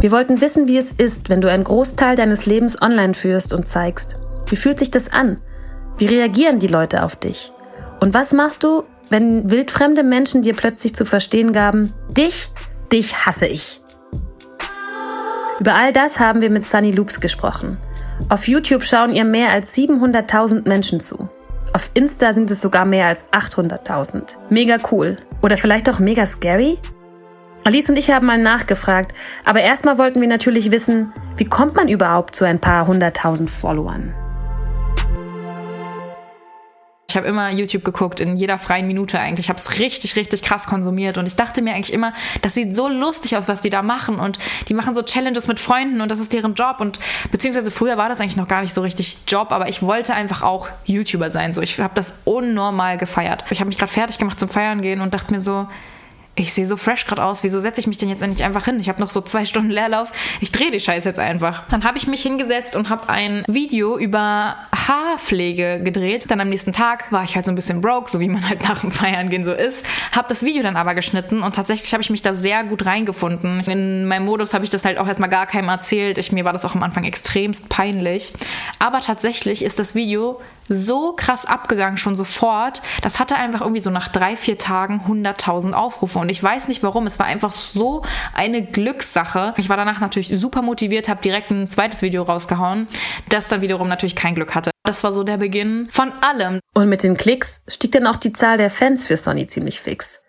Wir 0.00 0.10
wollten 0.10 0.40
wissen, 0.40 0.66
wie 0.66 0.78
es 0.78 0.92
ist, 0.92 1.28
wenn 1.28 1.42
du 1.42 1.50
einen 1.50 1.64
Großteil 1.64 2.16
deines 2.16 2.46
Lebens 2.46 2.80
online 2.80 3.12
führst 3.12 3.52
und 3.52 3.68
zeigst. 3.68 4.16
Wie 4.46 4.56
fühlt 4.56 4.78
sich 4.78 4.90
das 4.90 5.12
an? 5.12 5.42
Wie 5.98 6.06
reagieren 6.06 6.58
die 6.58 6.66
Leute 6.66 7.02
auf 7.02 7.14
dich? 7.14 7.52
Und 8.00 8.14
was 8.14 8.32
machst 8.32 8.64
du, 8.64 8.84
wenn 9.10 9.50
wildfremde 9.50 10.04
Menschen 10.04 10.40
dir 10.40 10.56
plötzlich 10.56 10.94
zu 10.94 11.04
verstehen 11.04 11.52
gaben, 11.52 11.92
dich, 12.08 12.48
dich 12.90 13.26
hasse 13.26 13.44
ich? 13.44 13.82
Über 15.60 15.74
all 15.74 15.92
das 15.92 16.18
haben 16.18 16.40
wir 16.40 16.48
mit 16.48 16.64
Sunny 16.64 16.92
Loops 16.92 17.20
gesprochen. 17.20 17.76
Auf 18.28 18.48
YouTube 18.48 18.84
schauen 18.84 19.10
ihr 19.10 19.24
mehr 19.24 19.50
als 19.50 19.74
700.000 19.74 20.68
Menschen 20.68 21.00
zu. 21.00 21.28
Auf 21.72 21.90
Insta 21.94 22.32
sind 22.32 22.50
es 22.50 22.60
sogar 22.60 22.84
mehr 22.84 23.06
als 23.06 23.24
800.000. 23.32 24.36
Mega 24.48 24.76
cool. 24.92 25.18
Oder 25.42 25.56
vielleicht 25.56 25.88
auch 25.90 25.98
mega 25.98 26.24
scary? 26.24 26.78
Alice 27.64 27.88
und 27.88 27.96
ich 27.96 28.10
haben 28.10 28.26
mal 28.26 28.38
nachgefragt, 28.38 29.14
aber 29.44 29.62
erstmal 29.62 29.98
wollten 29.98 30.20
wir 30.20 30.28
natürlich 30.28 30.70
wissen, 30.70 31.12
wie 31.36 31.46
kommt 31.46 31.74
man 31.74 31.88
überhaupt 31.88 32.36
zu 32.36 32.44
ein 32.44 32.60
paar 32.60 32.86
hunderttausend 32.86 33.50
Followern? 33.50 34.14
Ich 37.14 37.16
habe 37.16 37.28
immer 37.28 37.48
YouTube 37.48 37.84
geguckt, 37.84 38.18
in 38.18 38.34
jeder 38.34 38.58
freien 38.58 38.88
Minute 38.88 39.20
eigentlich. 39.20 39.46
Ich 39.46 39.48
habe 39.48 39.60
es 39.60 39.78
richtig, 39.78 40.16
richtig 40.16 40.42
krass 40.42 40.66
konsumiert. 40.66 41.16
Und 41.16 41.26
ich 41.26 41.36
dachte 41.36 41.62
mir 41.62 41.72
eigentlich 41.72 41.92
immer, 41.92 42.12
das 42.42 42.54
sieht 42.54 42.74
so 42.74 42.88
lustig 42.88 43.36
aus, 43.36 43.46
was 43.46 43.60
die 43.60 43.70
da 43.70 43.82
machen. 43.82 44.16
Und 44.16 44.40
die 44.68 44.74
machen 44.74 44.96
so 44.96 45.02
Challenges 45.02 45.46
mit 45.46 45.60
Freunden 45.60 46.00
und 46.00 46.08
das 46.08 46.18
ist 46.18 46.32
deren 46.32 46.54
Job. 46.54 46.80
Und 46.80 46.98
beziehungsweise 47.30 47.70
früher 47.70 47.96
war 47.96 48.08
das 48.08 48.20
eigentlich 48.20 48.36
noch 48.36 48.48
gar 48.48 48.62
nicht 48.62 48.74
so 48.74 48.80
richtig 48.80 49.18
Job, 49.28 49.52
aber 49.52 49.68
ich 49.68 49.80
wollte 49.80 50.12
einfach 50.12 50.42
auch 50.42 50.66
YouTuber 50.86 51.30
sein. 51.30 51.54
So, 51.54 51.62
ich 51.62 51.78
habe 51.78 51.94
das 51.94 52.14
unnormal 52.24 52.98
gefeiert. 52.98 53.44
Ich 53.50 53.60
habe 53.60 53.68
mich 53.68 53.78
gerade 53.78 53.92
fertig 53.92 54.18
gemacht 54.18 54.40
zum 54.40 54.48
Feiern 54.48 54.82
gehen 54.82 55.00
und 55.00 55.14
dachte 55.14 55.32
mir 55.32 55.40
so, 55.40 55.68
ich 56.36 56.52
sehe 56.52 56.66
so 56.66 56.76
fresh 56.76 57.06
gerade 57.06 57.24
aus, 57.24 57.44
wieso 57.44 57.60
setze 57.60 57.80
ich 57.80 57.86
mich 57.86 57.96
denn 57.96 58.08
jetzt 58.08 58.22
endlich 58.22 58.44
einfach 58.44 58.64
hin? 58.64 58.80
Ich 58.80 58.88
habe 58.88 59.00
noch 59.00 59.10
so 59.10 59.20
zwei 59.20 59.44
Stunden 59.44 59.70
Leerlauf, 59.70 60.10
ich 60.40 60.52
drehe 60.52 60.70
die 60.70 60.80
Scheiße 60.80 61.08
jetzt 61.08 61.18
einfach. 61.18 61.64
Dann 61.70 61.84
habe 61.84 61.98
ich 61.98 62.06
mich 62.06 62.22
hingesetzt 62.22 62.76
und 62.76 62.90
habe 62.90 63.08
ein 63.08 63.44
Video 63.46 63.98
über 63.98 64.56
Haarpflege 64.74 65.80
gedreht. 65.82 66.24
Dann 66.28 66.40
am 66.40 66.48
nächsten 66.48 66.72
Tag 66.72 67.10
war 67.12 67.24
ich 67.24 67.36
halt 67.36 67.44
so 67.44 67.52
ein 67.52 67.54
bisschen 67.54 67.80
broke, 67.80 68.10
so 68.10 68.20
wie 68.20 68.28
man 68.28 68.48
halt 68.48 68.62
nach 68.68 68.80
dem 68.80 68.90
Feiern 68.90 69.30
gehen 69.30 69.44
so 69.44 69.52
ist. 69.52 69.84
Habe 70.14 70.28
das 70.28 70.44
Video 70.44 70.62
dann 70.62 70.76
aber 70.76 70.94
geschnitten 70.94 71.42
und 71.42 71.54
tatsächlich 71.54 71.92
habe 71.92 72.02
ich 72.02 72.10
mich 72.10 72.22
da 72.22 72.34
sehr 72.34 72.64
gut 72.64 72.86
reingefunden. 72.86 73.60
In 73.60 74.06
meinem 74.06 74.24
Modus 74.24 74.54
habe 74.54 74.64
ich 74.64 74.70
das 74.70 74.84
halt 74.84 74.98
auch 74.98 75.06
erstmal 75.06 75.30
gar 75.30 75.46
keinem 75.46 75.68
erzählt. 75.68 76.18
Ich, 76.18 76.32
mir 76.32 76.44
war 76.44 76.52
das 76.52 76.64
auch 76.64 76.74
am 76.74 76.82
Anfang 76.82 77.04
extremst 77.04 77.68
peinlich. 77.68 78.32
Aber 78.78 79.00
tatsächlich 79.00 79.64
ist 79.64 79.78
das 79.78 79.94
Video 79.94 80.40
so 80.68 81.12
krass 81.12 81.44
abgegangen 81.44 81.98
schon 81.98 82.16
sofort. 82.16 82.82
Das 83.02 83.18
hatte 83.18 83.36
einfach 83.36 83.60
irgendwie 83.60 83.80
so 83.80 83.90
nach 83.90 84.08
drei, 84.08 84.36
vier 84.36 84.58
Tagen 84.58 85.02
100.000 85.06 85.72
Aufrufe 85.72 86.18
und 86.18 86.28
ich 86.28 86.42
weiß 86.42 86.68
nicht 86.68 86.82
warum. 86.82 87.06
Es 87.06 87.18
war 87.18 87.26
einfach 87.26 87.52
so 87.52 88.02
eine 88.34 88.62
Glückssache. 88.62 89.54
Ich 89.56 89.68
war 89.68 89.76
danach 89.76 90.00
natürlich 90.00 90.32
super 90.38 90.62
motiviert, 90.62 91.08
habe 91.08 91.22
direkt 91.22 91.50
ein 91.50 91.68
zweites 91.68 92.02
Video 92.02 92.22
rausgehauen, 92.22 92.88
das 93.28 93.48
dann 93.48 93.60
wiederum 93.60 93.88
natürlich 93.88 94.16
kein 94.16 94.34
Glück 94.34 94.54
hatte. 94.54 94.70
Das 94.84 95.02
war 95.02 95.12
so 95.12 95.24
der 95.24 95.38
Beginn 95.38 95.88
von 95.90 96.12
allem. 96.20 96.60
Und 96.74 96.88
mit 96.88 97.02
den 97.02 97.16
Klicks 97.16 97.62
stieg 97.68 97.92
dann 97.92 98.06
auch 98.06 98.16
die 98.16 98.32
Zahl 98.32 98.58
der 98.58 98.70
Fans 98.70 99.06
für 99.06 99.16
Sonny 99.16 99.46
ziemlich 99.46 99.80
fix. 99.80 100.20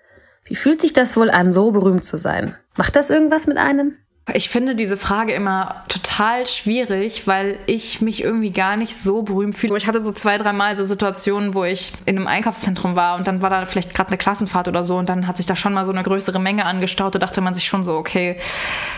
Wie 0.45 0.55
fühlt 0.55 0.79
sich 0.79 0.93
das 0.93 1.17
wohl 1.17 1.31
an, 1.31 1.51
so 1.51 1.71
berühmt 1.71 2.05
zu 2.05 2.17
sein? 2.17 2.55
Macht 2.77 2.95
das 2.95 3.09
irgendwas 3.09 3.47
mit 3.47 3.57
einem? 3.57 3.97
Ich 4.33 4.49
finde 4.49 4.73
diese 4.73 4.97
Frage 4.97 5.33
immer 5.33 5.83
total 5.87 6.47
schwierig, 6.47 7.27
weil 7.27 7.59
ich 7.67 8.01
mich 8.01 8.23
irgendwie 8.23 8.49
gar 8.49 8.75
nicht 8.75 8.97
so 8.97 9.21
berühmt 9.21 9.53
fühle. 9.55 9.77
Ich 9.77 9.85
hatte 9.85 10.03
so 10.03 10.11
zwei, 10.11 10.39
dreimal 10.39 10.75
so 10.75 10.83
Situationen, 10.83 11.53
wo 11.53 11.63
ich 11.63 11.93
in 12.07 12.17
einem 12.17 12.25
Einkaufszentrum 12.25 12.95
war 12.95 13.17
und 13.17 13.27
dann 13.27 13.43
war 13.43 13.51
da 13.51 13.63
vielleicht 13.67 13.93
gerade 13.93 14.07
eine 14.07 14.17
Klassenfahrt 14.17 14.67
oder 14.67 14.83
so 14.83 14.97
und 14.97 15.09
dann 15.09 15.27
hat 15.27 15.37
sich 15.37 15.45
da 15.45 15.55
schon 15.55 15.73
mal 15.73 15.85
so 15.85 15.91
eine 15.91 16.01
größere 16.01 16.39
Menge 16.39 16.65
angestaut. 16.65 17.13
Da 17.13 17.19
dachte 17.19 17.39
man 17.41 17.53
sich 17.53 17.65
schon 17.65 17.83
so, 17.83 17.97
okay, 17.97 18.37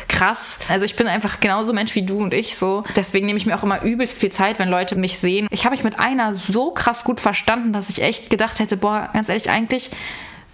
krass. 0.08 0.60
Also 0.70 0.86
ich 0.86 0.96
bin 0.96 1.08
einfach 1.08 1.42
genauso 1.42 1.74
Mensch 1.74 1.94
wie 1.96 2.06
du 2.06 2.20
und 2.20 2.34
ich 2.34 2.56
so. 2.56 2.86
Deswegen 2.96 3.26
nehme 3.26 3.38
ich 3.38 3.46
mir 3.46 3.58
auch 3.58 3.64
immer 3.64 3.84
übelst 3.84 4.20
viel 4.20 4.32
Zeit, 4.32 4.60
wenn 4.60 4.70
Leute 4.70 4.96
mich 4.96 5.20
sehen. 5.20 5.50
Ich 5.52 5.66
habe 5.66 5.76
mich 5.76 5.84
mit 5.84 6.00
einer 6.00 6.36
so 6.36 6.72
krass 6.72 7.04
gut 7.04 7.20
verstanden, 7.20 7.74
dass 7.74 7.90
ich 7.90 8.02
echt 8.02 8.30
gedacht 8.30 8.60
hätte, 8.60 8.78
boah, 8.78 9.10
ganz 9.12 9.28
ehrlich, 9.28 9.50
eigentlich 9.50 9.92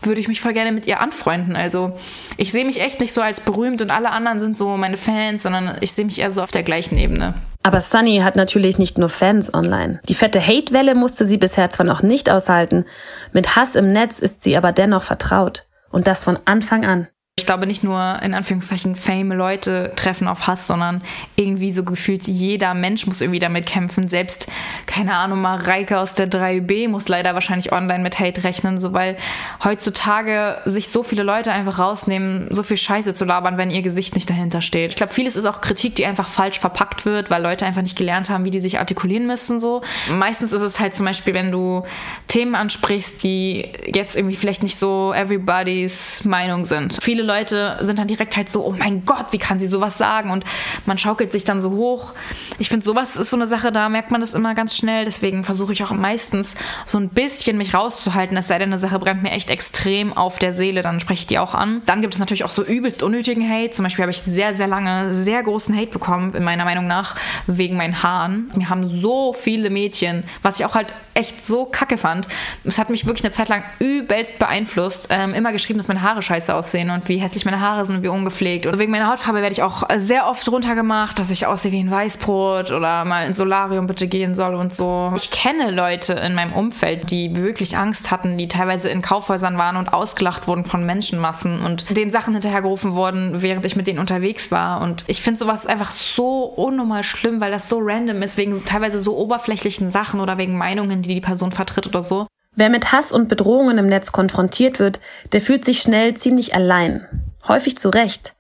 würde 0.06 0.22
ich 0.22 0.28
mich 0.28 0.42
voll 0.42 0.54
gerne 0.54 0.72
mit 0.72 0.86
ihr 0.86 1.00
anfreunden. 1.00 1.56
Also 1.56 1.98
ich 2.38 2.52
sehe 2.52 2.66
mich 2.66 2.82
echt 2.82 3.00
nicht 3.00 3.14
so 3.14 3.22
als 3.22 3.40
berühmt 3.40 3.82
und 3.82 3.92
alle 3.92 4.12
anderen 4.12 4.40
sind 4.40 4.58
so 4.58 4.78
meine 4.78 4.98
Fans, 4.98 5.44
sondern 5.44 5.78
ich 5.82 5.94
sehe 5.94 6.06
mich 6.06 6.20
eher 6.20 6.32
so 6.32 6.42
auf 6.42 6.52
der 6.52 6.64
gleichen 6.64 6.98
Ebene. 6.98 7.34
Aber 7.64 7.80
Sunny 7.80 8.20
hat 8.20 8.36
natürlich 8.36 8.78
nicht 8.78 8.98
nur 8.98 9.08
Fans 9.08 9.54
online. 9.54 10.02
Die 10.10 10.16
fette 10.16 10.46
Hate-Welle 10.46 10.96
musste 10.96 11.26
sie 11.26 11.38
bisher 11.38 11.70
zwar 11.70 11.86
noch 11.86 12.02
nicht 12.02 12.30
aushalten, 12.30 12.86
mit 13.32 13.56
Hass 13.56 13.76
im 13.76 13.94
Netz 13.94 14.20
ist 14.20 14.44
sie 14.44 14.58
aber 14.58 14.74
dennoch 14.74 15.04
vertraut. 15.04 15.66
Und 15.90 16.08
das 16.08 16.24
von 16.24 16.38
Anfang 16.46 16.86
an. 16.86 17.08
Ich 17.36 17.48
glaube 17.48 17.66
nicht 17.66 17.84
nur 17.84 18.20
in 18.22 18.36
Anführungszeichen 18.36 18.96
fame 18.96 19.32
Leute 19.32 19.92
treffen 19.96 20.28
auf 20.28 20.46
Hass, 20.46 20.68
sondern 20.68 21.02
irgendwie 21.36 21.72
so 21.72 21.84
gefühlt 21.84 22.28
jeder 22.28 22.76
Mensch 22.76 23.08
muss 23.08 23.22
irgendwie 23.22 23.40
damit 23.40 23.66
kämpfen. 23.66 24.08
Selbst, 24.08 24.52
keine 24.86 25.16
Ahnung, 25.16 25.42
mal 25.42 25.60
aus 25.96 26.14
der 26.14 26.30
3B 26.30 26.88
muss 26.90 27.08
leider 27.08 27.34
wahrscheinlich 27.34 27.72
online 27.72 28.04
mit 28.04 28.20
Hate 28.20 28.44
rechnen, 28.44 28.80
so 28.80 28.94
weil 28.94 29.18
heutzutage 29.64 30.62
sich 30.66 30.90
so 30.90 31.02
viele 31.02 31.24
Leute 31.24 31.52
einfach 31.52 31.80
rausnehmen, 31.80 32.50
so 32.52 32.62
viel 32.62 32.78
Scheiße 32.78 33.16
zu 33.16 33.26
labern, 33.26 33.58
wenn 33.58 33.72
ihr 33.72 33.82
Gesicht 33.82 34.14
nicht 34.14 34.30
dahinter 34.30 34.62
steht. 34.62 34.92
Ich 34.92 34.98
glaube, 34.98 35.12
vieles 35.12 35.36
ist 35.36 35.46
auch 35.46 35.60
Kritik, 35.60 35.96
die 35.96 36.06
einfach 36.06 36.28
falsch 36.28 36.60
verpackt 36.60 37.04
wird, 37.04 37.32
weil 37.32 37.42
Leute 37.42 37.66
einfach 37.66 37.82
nicht 37.82 37.98
gelernt 37.98 38.30
haben, 38.30 38.46
wie 38.46 38.52
die 38.52 38.62
sich 38.62 38.78
artikulieren 38.78 39.26
müssen, 39.26 39.60
so. 39.60 39.82
Meistens 40.12 40.54
ist 40.54 40.62
es 40.62 40.80
halt 40.80 40.94
zum 40.94 41.08
Beispiel, 41.08 41.34
wenn 41.34 41.52
du 41.52 41.82
Themen 42.28 42.54
ansprichst, 42.54 43.24
die 43.24 43.70
jetzt 43.92 44.16
irgendwie 44.16 44.36
vielleicht 44.36 44.62
nicht 44.62 44.78
so 44.78 45.16
everybody's 45.16 46.24
Meinung 46.26 46.66
sind. 46.66 47.00
Viele 47.02 47.23
viele 47.24 47.34
Leute 47.34 47.78
sind 47.82 48.00
dann 48.00 48.08
direkt 48.08 48.36
halt 48.36 48.52
so, 48.52 48.66
oh 48.66 48.76
mein 48.78 49.06
Gott, 49.06 49.28
wie 49.32 49.38
kann 49.38 49.58
sie 49.58 49.68
sowas 49.68 49.98
sagen? 49.98 50.30
Und 50.30 50.44
man 50.86 50.98
schaukelt 50.98 51.32
sich 51.32 51.46
dann 51.46 51.62
so 51.62 51.72
hoch. 51.72 52.12
Ich 52.60 52.70
finde, 52.70 52.86
sowas 52.86 53.16
ist 53.16 53.30
so 53.30 53.38
eine 53.38 53.48
Sache, 53.48 53.72
da 53.72 53.90
merkt 53.90 54.12
man 54.12 54.22
das 54.22 54.34
immer 54.34 54.54
ganz 54.54 54.76
schnell. 54.76 55.06
Deswegen 55.06 55.44
versuche 55.44 55.74
ich 55.74 55.84
auch 55.84 55.92
meistens 55.92 56.54
so 56.86 56.98
ein 56.98 57.10
bisschen 57.10 57.58
mich 57.58 57.74
rauszuhalten. 57.74 58.38
Es 58.38 58.48
sei 58.48 58.60
denn, 58.60 58.70
eine 58.70 58.80
Sache 58.80 59.00
brennt 59.00 59.24
mir 59.24 59.32
echt 59.32 59.50
extrem 59.50 60.16
auf 60.16 60.40
der 60.40 60.54
Seele, 60.54 60.82
dann 60.82 61.00
spreche 61.00 61.22
ich 61.22 61.28
die 61.28 61.40
auch 61.40 61.54
an. 61.54 61.82
Dann 61.86 62.02
gibt 62.02 62.14
es 62.14 62.20
natürlich 62.20 62.44
auch 62.44 62.50
so 62.50 62.64
übelst 62.64 63.02
unnötigen 63.04 63.48
Hate. 63.50 63.72
Zum 63.72 63.84
Beispiel 63.84 64.04
habe 64.04 64.12
ich 64.12 64.22
sehr, 64.22 64.56
sehr 64.56 64.68
lange 64.68 65.14
sehr 65.14 65.42
großen 65.42 65.76
Hate 65.76 65.92
bekommen, 65.92 66.34
in 66.36 66.44
meiner 66.44 66.66
Meinung 66.66 66.88
nach, 66.88 67.16
wegen 67.48 67.76
meinen 67.76 68.04
Haaren. 68.04 68.52
Mir 68.56 68.70
haben 68.70 68.90
so 68.90 69.34
viele 69.34 69.70
Mädchen, 69.70 70.24
was 70.42 70.60
ich 70.60 70.66
auch 70.66 70.76
halt 70.76 70.94
echt 71.16 71.46
so 71.46 71.66
kacke 71.66 71.98
fand. 71.98 72.28
Es 72.64 72.80
hat 72.80 72.90
mich 72.90 73.06
wirklich 73.06 73.24
eine 73.24 73.32
Zeit 73.32 73.50
lang 73.50 73.64
übelst 73.80 74.40
beeinflusst. 74.40 75.08
Ähm, 75.10 75.34
immer 75.34 75.52
geschrieben, 75.52 75.78
dass 75.78 75.88
meine 75.88 76.02
Haare 76.02 76.22
scheiße 76.22 76.54
aussehen 76.54 76.90
und 76.90 77.08
wie 77.08 77.18
hässlich 77.18 77.46
meine 77.46 77.62
Haare 77.62 77.86
sind 77.86 77.98
und 77.98 78.04
wie 78.04 78.08
ungepflegt. 78.08 78.66
Und 78.66 78.80
wegen 78.80 78.92
meiner 78.92 79.10
Hautfarbe 79.12 79.42
werde 79.42 79.54
ich 79.54 79.62
auch 79.62 79.84
sehr 79.98 80.28
oft 80.28 80.48
runtergemacht, 80.50 81.20
dass 81.20 81.30
ich 81.30 81.46
aussehe 81.46 81.72
wie 81.72 81.80
ein 81.80 81.92
Weißbrot 81.92 82.43
oder 82.52 83.06
mal 83.06 83.26
ins 83.26 83.38
Solarium 83.38 83.88
bitte 83.88 84.08
gehen 84.08 84.36
soll 84.36 84.56
und 84.56 84.74
so. 84.74 85.12
Ich 85.16 85.32
kenne 85.32 85.72
Leute 85.72 86.14
in 86.14 86.36
meinem 86.36 86.54
Umfeld, 86.54 87.12
die 87.12 87.36
wirklich 87.36 87.78
Angst 87.78 88.12
hatten, 88.12 88.38
die 88.38 88.48
teilweise 88.48 88.90
in 88.90 89.02
Kaufhäusern 89.02 89.58
waren 89.58 89.78
und 89.78 89.94
ausgelacht 89.94 90.48
wurden 90.48 90.66
von 90.66 90.86
Menschenmassen 90.86 91.62
und 91.62 91.96
den 91.96 92.12
Sachen 92.12 92.34
hinterhergerufen 92.34 92.94
wurden, 92.94 93.42
während 93.42 93.66
ich 93.66 93.76
mit 93.76 93.88
denen 93.88 94.00
unterwegs 94.00 94.52
war. 94.52 94.82
Und 94.82 95.06
ich 95.08 95.22
finde 95.22 95.40
sowas 95.40 95.66
einfach 95.66 95.92
so 95.92 96.44
unnormal 96.44 97.04
schlimm, 97.04 97.42
weil 97.42 97.52
das 97.52 97.70
so 97.70 97.80
random 97.82 98.22
ist, 98.22 98.38
wegen 98.38 98.66
teilweise 98.66 99.00
so 99.00 99.18
oberflächlichen 99.18 99.90
Sachen 99.90 100.20
oder 100.20 100.38
wegen 100.38 100.58
Meinungen, 100.58 101.02
die 101.02 101.14
die 101.14 101.22
Person 101.22 101.52
vertritt 101.52 101.88
oder 101.88 102.02
so. 102.02 102.28
Wer 102.56 102.70
mit 102.70 102.92
Hass 102.92 103.12
und 103.12 103.30
Bedrohungen 103.30 103.80
im 103.80 103.88
Netz 103.88 104.12
konfrontiert 104.12 104.80
wird, 104.80 105.00
der 105.32 105.42
fühlt 105.42 105.66
sich 105.66 105.82
schnell 105.82 106.16
ziemlich 106.16 106.54
allein. 106.54 107.08
Häufig 107.48 107.78
zu 107.78 107.90
Recht. 107.90 108.34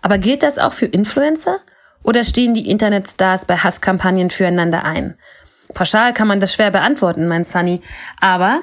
Aber 0.00 0.18
gilt 0.18 0.42
das 0.42 0.58
auch 0.58 0.72
für 0.72 0.86
Influencer? 0.86 1.58
Oder 2.02 2.24
stehen 2.24 2.54
die 2.54 2.70
Internetstars 2.70 3.44
bei 3.44 3.56
Hasskampagnen 3.56 4.30
füreinander 4.30 4.84
ein? 4.84 5.14
Pauschal 5.74 6.12
kann 6.12 6.28
man 6.28 6.40
das 6.40 6.54
schwer 6.54 6.70
beantworten, 6.70 7.28
mein 7.28 7.44
Sunny. 7.44 7.80
Aber 8.20 8.60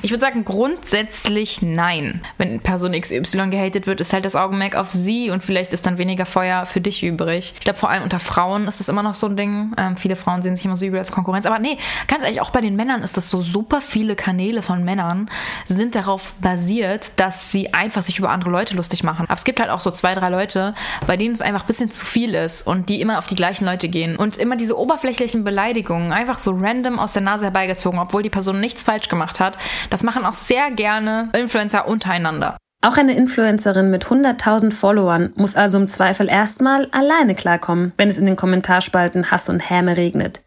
ich 0.00 0.10
würde 0.10 0.22
sagen, 0.22 0.44
grundsätzlich 0.44 1.60
nein. 1.60 2.22
Wenn 2.38 2.60
Person 2.60 2.92
XY 2.98 3.50
gehatet 3.50 3.86
wird, 3.86 4.00
ist 4.00 4.14
halt 4.14 4.24
das 4.24 4.34
Augenmerk 4.34 4.74
auf 4.74 4.90
sie 4.90 5.30
und 5.30 5.42
vielleicht 5.42 5.74
ist 5.74 5.84
dann 5.84 5.98
weniger 5.98 6.24
Feuer 6.24 6.64
für 6.64 6.80
dich 6.80 7.02
übrig. 7.02 7.52
Ich 7.54 7.60
glaube, 7.60 7.78
vor 7.78 7.90
allem 7.90 8.02
unter 8.02 8.18
Frauen 8.18 8.66
ist 8.66 8.80
das 8.80 8.88
immer 8.88 9.02
noch 9.02 9.14
so 9.14 9.26
ein 9.26 9.36
Ding. 9.36 9.74
Ähm, 9.76 9.98
viele 9.98 10.16
Frauen 10.16 10.42
sehen 10.42 10.56
sich 10.56 10.64
immer 10.64 10.78
so 10.78 10.86
übel 10.86 10.98
als 10.98 11.12
Konkurrenz. 11.12 11.44
Aber 11.44 11.58
nee, 11.58 11.76
ganz 12.06 12.24
ehrlich, 12.24 12.40
auch 12.40 12.50
bei 12.50 12.62
den 12.62 12.74
Männern 12.74 13.02
ist 13.02 13.18
das 13.18 13.28
so 13.28 13.42
super 13.42 13.82
viele 13.82 14.16
Kanäle 14.16 14.62
von 14.62 14.82
Männern 14.82 15.28
sind 15.66 15.94
darauf 15.94 16.34
basiert, 16.40 17.12
dass 17.16 17.52
sie 17.52 17.74
einfach 17.74 18.02
sich 18.02 18.18
über 18.18 18.30
andere 18.30 18.50
Leute 18.50 18.74
lustig 18.74 19.04
machen. 19.04 19.26
Aber 19.26 19.34
es 19.34 19.44
gibt 19.44 19.60
halt 19.60 19.68
auch 19.68 19.80
so 19.80 19.90
zwei, 19.90 20.14
drei 20.14 20.30
Leute, 20.30 20.74
bei 21.06 21.18
denen 21.18 21.34
es 21.34 21.42
einfach 21.42 21.64
ein 21.64 21.66
bisschen 21.66 21.90
zu 21.90 22.06
viel 22.06 22.34
ist 22.34 22.66
und 22.66 22.88
die 22.88 23.00
immer 23.02 23.18
auf 23.18 23.26
die 23.26 23.34
gleichen 23.34 23.66
Leute 23.66 23.90
gehen. 23.90 24.16
Und 24.16 24.38
immer 24.38 24.56
diese 24.56 24.78
oberflächlichen 24.78 25.44
Beleidigungen 25.44 26.12
einfach 26.12 26.38
so 26.38 26.52
random 26.58 26.98
aus 26.98 27.12
der 27.12 27.22
Nase 27.22 27.44
herbeigezogen, 27.44 27.98
obwohl 27.98 28.22
die 28.22 28.30
Person 28.30 28.58
nichts 28.58 28.82
falsch 28.82 29.08
gemacht 29.08 29.38
hat 29.38 29.58
das 29.90 30.02
machen 30.02 30.24
auch 30.24 30.34
sehr 30.34 30.70
gerne 30.70 31.30
Influencer 31.34 31.86
untereinander. 31.86 32.56
Auch 32.84 32.96
eine 32.96 33.16
Influencerin 33.16 33.90
mit 33.90 34.06
100.000 34.06 34.72
Followern 34.72 35.32
muss 35.36 35.54
also 35.54 35.78
im 35.78 35.86
Zweifel 35.86 36.28
erstmal 36.28 36.88
alleine 36.90 37.36
klarkommen, 37.36 37.92
wenn 37.96 38.08
es 38.08 38.18
in 38.18 38.26
den 38.26 38.34
Kommentarspalten 38.34 39.30
Hass 39.30 39.48
und 39.48 39.60
Häme 39.60 39.96
regnet. 39.96 40.42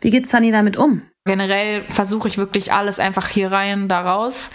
Wie 0.00 0.10
geht 0.10 0.28
Sunny 0.28 0.50
damit 0.50 0.76
um? 0.76 1.02
Generell 1.24 1.84
versuche 1.84 2.26
ich 2.26 2.36
wirklich 2.36 2.72
alles 2.72 2.98
einfach 2.98 3.28
hier 3.28 3.52
rein, 3.52 3.86
da 3.88 4.00
raus. 4.00 4.50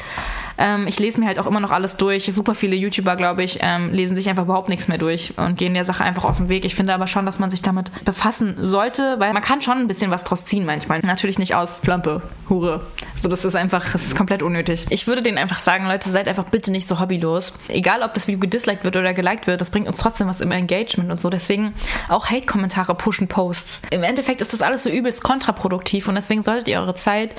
Ähm, 0.57 0.87
ich 0.87 0.99
lese 0.99 1.19
mir 1.19 1.27
halt 1.27 1.39
auch 1.39 1.47
immer 1.47 1.59
noch 1.59 1.71
alles 1.71 1.97
durch. 1.97 2.25
Super 2.33 2.55
viele 2.55 2.75
YouTuber, 2.75 3.15
glaube 3.15 3.43
ich, 3.43 3.59
ähm, 3.61 3.91
lesen 3.91 4.15
sich 4.15 4.29
einfach 4.29 4.43
überhaupt 4.43 4.69
nichts 4.69 4.87
mehr 4.87 4.97
durch 4.97 5.33
und 5.37 5.57
gehen 5.57 5.73
der 5.73 5.85
Sache 5.85 6.03
einfach 6.03 6.25
aus 6.25 6.37
dem 6.37 6.49
Weg. 6.49 6.65
Ich 6.65 6.75
finde 6.75 6.93
aber 6.93 7.07
schon, 7.07 7.25
dass 7.25 7.39
man 7.39 7.49
sich 7.51 7.61
damit 7.61 7.91
befassen 8.05 8.55
sollte, 8.57 9.15
weil 9.19 9.33
man 9.33 9.41
kann 9.41 9.61
schon 9.61 9.77
ein 9.77 9.87
bisschen 9.87 10.11
was 10.11 10.23
draus 10.23 10.45
ziehen 10.45 10.65
manchmal. 10.65 10.99
Natürlich 10.99 11.39
nicht 11.39 11.55
aus 11.55 11.81
Plampe, 11.81 12.21
Hure. 12.49 12.81
So, 13.21 13.29
das 13.29 13.45
ist 13.45 13.55
einfach, 13.55 13.91
das 13.91 14.05
ist 14.05 14.15
komplett 14.15 14.43
unnötig. 14.43 14.85
Ich 14.89 15.07
würde 15.07 15.21
denen 15.21 15.37
einfach 15.37 15.59
sagen, 15.59 15.87
Leute, 15.87 16.09
seid 16.09 16.27
einfach 16.27 16.45
bitte 16.45 16.71
nicht 16.71 16.87
so 16.87 16.99
hobbylos. 16.99 17.53
Egal, 17.67 18.01
ob 18.03 18.13
das 18.13 18.27
Video 18.27 18.39
gedisliked 18.39 18.83
wird 18.83 18.95
oder 18.95 19.13
geliked 19.13 19.47
wird, 19.47 19.61
das 19.61 19.71
bringt 19.71 19.87
uns 19.87 19.97
trotzdem 19.97 20.27
was 20.27 20.41
im 20.41 20.51
Engagement 20.51 21.11
und 21.11 21.19
so. 21.19 21.29
Deswegen 21.29 21.73
auch 22.09 22.29
Hate-Kommentare 22.29 22.95
pushen 22.95 23.27
Posts. 23.27 23.81
Im 23.91 24.03
Endeffekt 24.03 24.41
ist 24.41 24.53
das 24.53 24.61
alles 24.61 24.83
so 24.83 24.89
übelst 24.89 25.23
kontraproduktiv 25.23 26.07
und 26.07 26.15
deswegen 26.15 26.41
solltet 26.41 26.67
ihr 26.67 26.79
eure 26.79 26.95
Zeit 26.95 27.35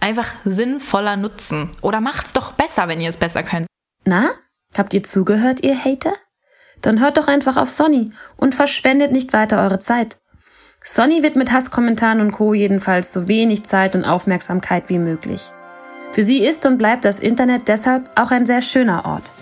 einfach 0.00 0.34
sinnvoller 0.44 1.16
nutzen. 1.16 1.70
Oder 1.82 2.00
macht's 2.00 2.32
doch 2.32 2.52
besser, 2.52 2.88
wenn 2.88 3.00
ihr 3.00 3.10
es 3.10 3.16
besser 3.16 3.42
könnt. 3.42 3.66
Na, 4.04 4.30
habt 4.76 4.94
ihr 4.94 5.02
zugehört, 5.02 5.62
ihr 5.62 5.76
Hater? 5.76 6.14
Dann 6.82 7.00
hört 7.00 7.16
doch 7.16 7.28
einfach 7.28 7.56
auf 7.56 7.70
Sonny 7.70 8.12
und 8.36 8.54
verschwendet 8.54 9.12
nicht 9.12 9.32
weiter 9.32 9.62
eure 9.62 9.78
Zeit. 9.78 10.18
Sonny 10.84 11.22
wird 11.22 11.34
mit 11.34 11.50
Hasskommentaren 11.50 12.20
und 12.20 12.32
Co. 12.32 12.54
jedenfalls 12.54 13.12
so 13.12 13.26
wenig 13.26 13.64
Zeit 13.64 13.96
und 13.96 14.04
Aufmerksamkeit 14.04 14.84
wie 14.88 15.00
möglich. 15.00 15.50
Für 16.12 16.22
sie 16.22 16.44
ist 16.44 16.64
und 16.64 16.78
bleibt 16.78 17.04
das 17.04 17.18
Internet 17.18 17.66
deshalb 17.68 18.08
auch 18.14 18.30
ein 18.30 18.46
sehr 18.46 18.62
schöner 18.62 19.04
Ort. 19.04 19.32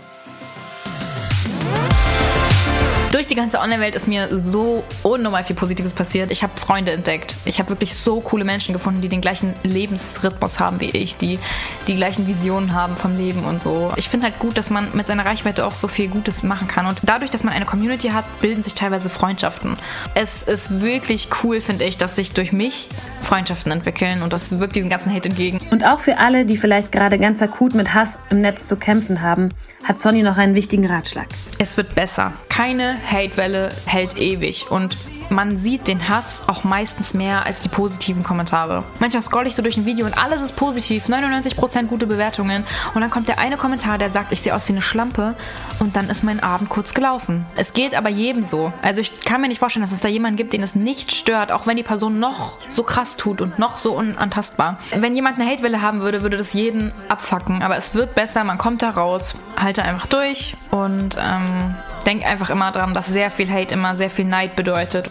Durch 3.25 3.31
die 3.31 3.37
ganze 3.37 3.59
Online-Welt 3.59 3.95
ist 3.95 4.07
mir 4.07 4.29
so 4.39 4.85
unnormal 5.03 5.45
viel 5.45 5.57
Positives 5.57 5.95
passiert. 5.95 6.31
Ich 6.31 6.43
habe 6.43 6.53
Freunde 6.59 6.93
entdeckt. 6.93 7.39
Ich 7.47 7.59
habe 7.59 7.71
wirklich 7.71 7.95
so 7.95 8.21
coole 8.21 8.45
Menschen 8.45 8.75
gefunden, 8.75 9.01
die 9.01 9.09
den 9.09 9.23
gleichen 9.23 9.55
Lebensrhythmus 9.63 10.61
haben 10.61 10.79
wie 10.79 10.91
ich, 10.91 11.17
die 11.17 11.39
die 11.87 11.97
gleichen 11.97 12.27
Visionen 12.27 12.75
haben 12.75 12.99
vom 12.99 13.17
Leben 13.17 13.45
und 13.45 13.63
so. 13.63 13.91
Ich 13.97 14.11
finde 14.11 14.27
halt 14.27 14.39
gut, 14.39 14.59
dass 14.59 14.69
man 14.69 14.89
mit 14.93 15.07
seiner 15.07 15.25
Reichweite 15.25 15.65
auch 15.65 15.73
so 15.73 15.89
viel 15.89 16.09
Gutes 16.09 16.43
machen 16.43 16.69
kann. 16.69 16.85
Und 16.85 16.99
dadurch, 17.03 17.31
dass 17.31 17.45
man 17.45 17.55
eine 17.55 17.65
Community 17.65 18.09
hat, 18.09 18.27
bilden 18.43 18.63
sich 18.63 18.75
teilweise 18.75 19.09
Freundschaften. 19.09 19.79
Es 20.15 20.43
ist 20.43 20.83
wirklich 20.83 21.29
cool, 21.43 21.63
finde 21.63 21.85
ich, 21.85 21.97
dass 21.97 22.17
sich 22.17 22.33
durch 22.33 22.53
mich 22.53 22.89
Freundschaften 23.23 23.73
entwickeln 23.73 24.23
und 24.23 24.35
das 24.35 24.59
wirkt 24.59 24.77
diesen 24.77 24.91
ganzen 24.91 25.15
Hate 25.15 25.31
entgegen. 25.31 25.63
Und 25.71 25.83
auch 25.87 26.01
für 26.01 26.19
alle, 26.19 26.45
die 26.45 26.59
vielleicht 26.59 26.93
gerade 26.93 27.19
ganz 27.19 27.41
akut 27.41 27.75
mit 27.75 27.95
Hass 27.95 28.19
im 28.29 28.43
Netz 28.43 28.67
zu 28.67 28.77
kämpfen 28.77 29.23
haben, 29.23 29.49
hat 29.85 29.99
Sonny 29.99 30.23
noch 30.23 30.39
einen 30.39 30.55
wichtigen 30.55 30.87
Ratschlag. 30.87 31.29
Es 31.59 31.77
wird 31.77 31.95
besser. 31.95 32.33
Keine 32.49 32.97
Hatewelle 33.07 33.71
hält 33.87 34.17
ewig 34.19 34.71
und 34.71 34.97
man 35.31 35.57
sieht 35.57 35.89
den 35.89 36.09
Hass 36.09 36.43
auch 36.47 36.65
meistens 36.65 37.15
mehr 37.15 37.47
als 37.47 37.63
die 37.63 37.69
positiven 37.69 38.23
Kommentare. 38.23 38.85
Manchmal 38.99 39.23
scroll 39.23 39.47
ich 39.47 39.55
so 39.55 39.63
durch 39.63 39.77
ein 39.77 39.87
Video 39.87 40.07
und 40.07 40.17
alles 40.17 40.43
ist 40.43 40.57
positiv, 40.57 41.07
99% 41.09 41.87
gute 41.87 42.07
Bewertungen 42.07 42.65
und 42.95 43.01
dann 43.01 43.11
kommt 43.11 43.29
der 43.29 43.39
eine 43.39 43.57
Kommentar, 43.57 43.99
der 43.99 44.11
sagt, 44.11 44.33
ich 44.33 44.41
sehe 44.41 44.55
aus 44.55 44.69
wie 44.69 44.73
eine 44.73 44.83
Schlampe 44.83 45.35
und 45.81 45.97
dann 45.97 46.09
ist 46.09 46.25
mein 46.25 46.43
Abend 46.43 46.69
kurz 46.69 46.95
gelaufen. 46.95 47.47
Es 47.57 47.73
geht 47.73 47.95
aber 47.95 48.09
jedem 48.09 48.43
so. 48.43 48.73
Also 48.83 49.01
ich 49.01 49.21
kann 49.21 49.41
mir 49.41 49.49
nicht 49.49 49.59
vorstellen, 49.59 49.85
dass 49.85 49.93
es 49.93 50.01
da 50.01 50.09
jemanden 50.09 50.37
gibt, 50.37 50.53
den 50.53 50.63
es 50.63 50.75
nicht 50.75 51.13
stört, 51.13 51.53
auch 51.53 51.67
wenn 51.67 51.77
die 51.77 51.83
Person 51.83 52.19
noch 52.19 52.59
so 52.75 52.83
krass 52.83 53.17
tut 53.17 53.41
und 53.41 53.59
noch 53.59 53.79
so 53.79 53.93
unantastbar. 53.93 54.79
Wenn 54.95 55.15
jemand 55.15 55.39
eine 55.39 55.51
Hatewelle 55.51 55.83
haben 55.83 56.01
würde, 56.01 56.23
würde 56.23 56.37
das 56.37 56.53
jeden 56.53 56.93
abfacken, 57.09 57.63
aber 57.63 57.77
es 57.77 57.95
wird 57.95 58.15
besser, 58.15 58.45
man 58.45 58.59
kommt 58.59 58.83
da 58.83 58.91
raus, 58.91 59.37
halte 59.57 59.83
einfach 59.83 60.07
durch 60.07 60.55
und 60.71 61.17
ähm, 61.21 61.75
denk 62.05 62.27
einfach 62.27 62.51
immer 62.51 62.71
dran, 62.73 62.95
dass 62.95 63.07
sehr 63.07 63.31
viel 63.31 63.51
Hate 63.51 63.75
immer 63.75 63.97
sehr 63.97 64.11
viel 64.11 64.25
Neid 64.25 64.57
bedeutet. 64.57 65.11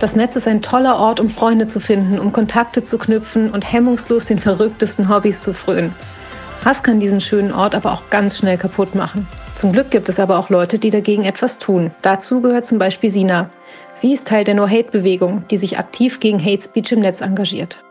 Das 0.00 0.14
Netz 0.14 0.36
ist 0.36 0.46
ein 0.46 0.60
toller 0.60 0.98
Ort, 0.98 1.20
um 1.20 1.30
Freunde 1.30 1.66
zu 1.66 1.80
finden, 1.80 2.18
um 2.18 2.30
Kontakte 2.30 2.82
zu 2.82 2.98
knüpfen 2.98 3.50
und 3.50 3.72
hemmungslos 3.72 4.26
den 4.26 4.38
verrücktesten 4.38 5.08
Hobbys 5.08 5.42
zu 5.42 5.54
frönen. 5.54 5.94
Hass 6.64 6.82
kann 6.82 7.00
diesen 7.00 7.20
schönen 7.20 7.52
Ort 7.52 7.74
aber 7.74 7.92
auch 7.92 8.10
ganz 8.10 8.36
schnell 8.38 8.58
kaputt 8.58 8.94
machen. 8.94 9.26
Zum 9.54 9.72
Glück 9.72 9.90
gibt 9.90 10.08
es 10.10 10.20
aber 10.20 10.38
auch 10.38 10.50
Leute, 10.50 10.78
die 10.78 10.90
dagegen 10.90 11.24
etwas 11.24 11.58
tun. 11.58 11.92
Dazu 12.02 12.42
gehört 12.42 12.66
zum 12.66 12.78
Beispiel 12.78 13.10
Sina. 13.10 13.48
Sie 13.94 14.12
ist 14.12 14.26
Teil 14.26 14.44
der 14.44 14.54
No-Hate-Bewegung, 14.54 15.44
die 15.50 15.56
sich 15.56 15.78
aktiv 15.78 16.20
gegen 16.20 16.44
Hate 16.44 16.62
Speech 16.62 16.92
im 16.92 17.00
Netz 17.00 17.22
engagiert. 17.22 17.82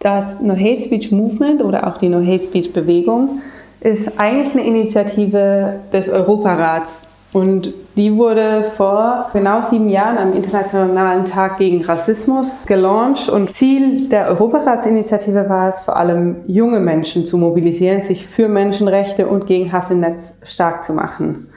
Das 0.00 0.40
No 0.40 0.54
Hate 0.54 0.82
Speech 0.82 1.10
Movement 1.10 1.62
oder 1.62 1.86
auch 1.86 1.98
die 1.98 2.08
No 2.08 2.20
Hate 2.20 2.44
Speech 2.44 2.72
Bewegung 2.72 3.40
ist 3.80 4.12
eigentlich 4.18 4.52
eine 4.54 4.66
Initiative 4.66 5.80
des 5.92 6.08
Europarats 6.08 7.08
und 7.32 7.74
die 7.96 8.16
wurde 8.16 8.64
vor 8.76 9.28
genau 9.32 9.60
sieben 9.60 9.90
Jahren 9.90 10.16
am 10.16 10.32
Internationalen 10.32 11.26
Tag 11.26 11.58
gegen 11.58 11.84
Rassismus 11.84 12.64
gelauncht. 12.64 13.28
Und 13.28 13.54
Ziel 13.54 14.08
der 14.08 14.28
Europaratsinitiative 14.28 15.48
war 15.48 15.74
es, 15.74 15.80
vor 15.80 15.98
allem 15.98 16.36
junge 16.46 16.80
Menschen 16.80 17.26
zu 17.26 17.36
mobilisieren, 17.36 18.02
sich 18.02 18.26
für 18.26 18.48
Menschenrechte 18.48 19.26
und 19.26 19.46
gegen 19.46 19.72
Hass 19.72 19.90
im 19.90 20.00
Netz 20.00 20.22
stark 20.42 20.84
zu 20.84 20.94
machen. 20.94 21.48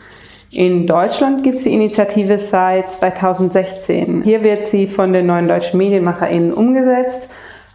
In 0.52 0.88
Deutschland 0.88 1.44
gibt 1.44 1.60
es 1.60 1.64
die 1.64 1.74
Initiative 1.74 2.38
seit 2.40 2.92
2016. 2.96 4.24
Hier 4.24 4.44
wird 4.44 4.68
sie 4.68 4.88
von 4.88 5.14
den 5.14 5.28
neuen 5.28 5.48
deutschen 5.48 5.78
MedienmacherInnen 5.78 6.54
umgesetzt. 6.54 7.30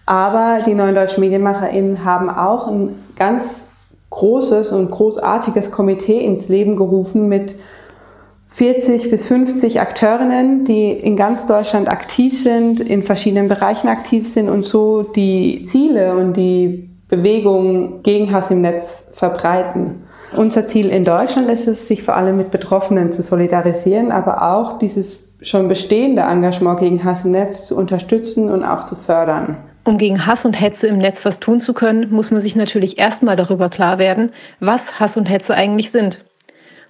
Aber 0.06 0.60
die 0.64 0.74
neuen 0.74 0.94
deutschen 0.94 1.20
MedienmacherInnen 1.20 2.04
haben 2.04 2.30
auch 2.30 2.68
ein 2.68 2.94
ganz 3.16 3.68
großes 4.10 4.72
und 4.72 4.90
großartiges 4.90 5.72
Komitee 5.72 6.24
ins 6.24 6.48
Leben 6.48 6.76
gerufen 6.76 7.28
mit 7.28 7.56
40 8.50 9.10
bis 9.10 9.26
50 9.26 9.80
Akteurinnen, 9.80 10.64
die 10.64 10.90
in 10.90 11.16
ganz 11.16 11.44
Deutschland 11.46 11.90
aktiv 11.90 12.42
sind, 12.42 12.80
in 12.80 13.02
verschiedenen 13.02 13.48
Bereichen 13.48 13.88
aktiv 13.88 14.26
sind 14.26 14.48
und 14.48 14.64
so 14.64 15.02
die 15.02 15.66
Ziele 15.66 16.16
und 16.16 16.34
die 16.34 16.88
Bewegung 17.08 18.02
gegen 18.02 18.32
Hass 18.32 18.50
im 18.50 18.62
Netz 18.62 19.04
verbreiten. 19.12 20.04
Unser 20.34 20.68
Ziel 20.68 20.88
in 20.88 21.04
Deutschland 21.04 21.50
ist 21.50 21.68
es, 21.68 21.86
sich 21.86 22.02
vor 22.02 22.16
allem 22.16 22.36
mit 22.36 22.50
Betroffenen 22.50 23.12
zu 23.12 23.22
solidarisieren, 23.22 24.10
aber 24.10 24.54
auch 24.54 24.78
dieses 24.78 25.18
schon 25.42 25.68
bestehende 25.68 26.22
Engagement 26.22 26.80
gegen 26.80 27.04
Hass 27.04 27.24
im 27.24 27.32
Netz 27.32 27.66
zu 27.66 27.76
unterstützen 27.76 28.50
und 28.50 28.64
auch 28.64 28.84
zu 28.84 28.96
fördern. 28.96 29.58
Um 29.86 29.98
gegen 29.98 30.26
Hass 30.26 30.44
und 30.44 30.60
Hetze 30.60 30.88
im 30.88 30.98
Netz 30.98 31.24
was 31.24 31.38
tun 31.38 31.60
zu 31.60 31.72
können, 31.72 32.10
muss 32.10 32.32
man 32.32 32.40
sich 32.40 32.56
natürlich 32.56 32.98
erstmal 32.98 33.36
darüber 33.36 33.68
klar 33.68 34.00
werden, 34.00 34.32
was 34.58 34.98
Hass 34.98 35.16
und 35.16 35.26
Hetze 35.26 35.54
eigentlich 35.54 35.92
sind. 35.92 36.24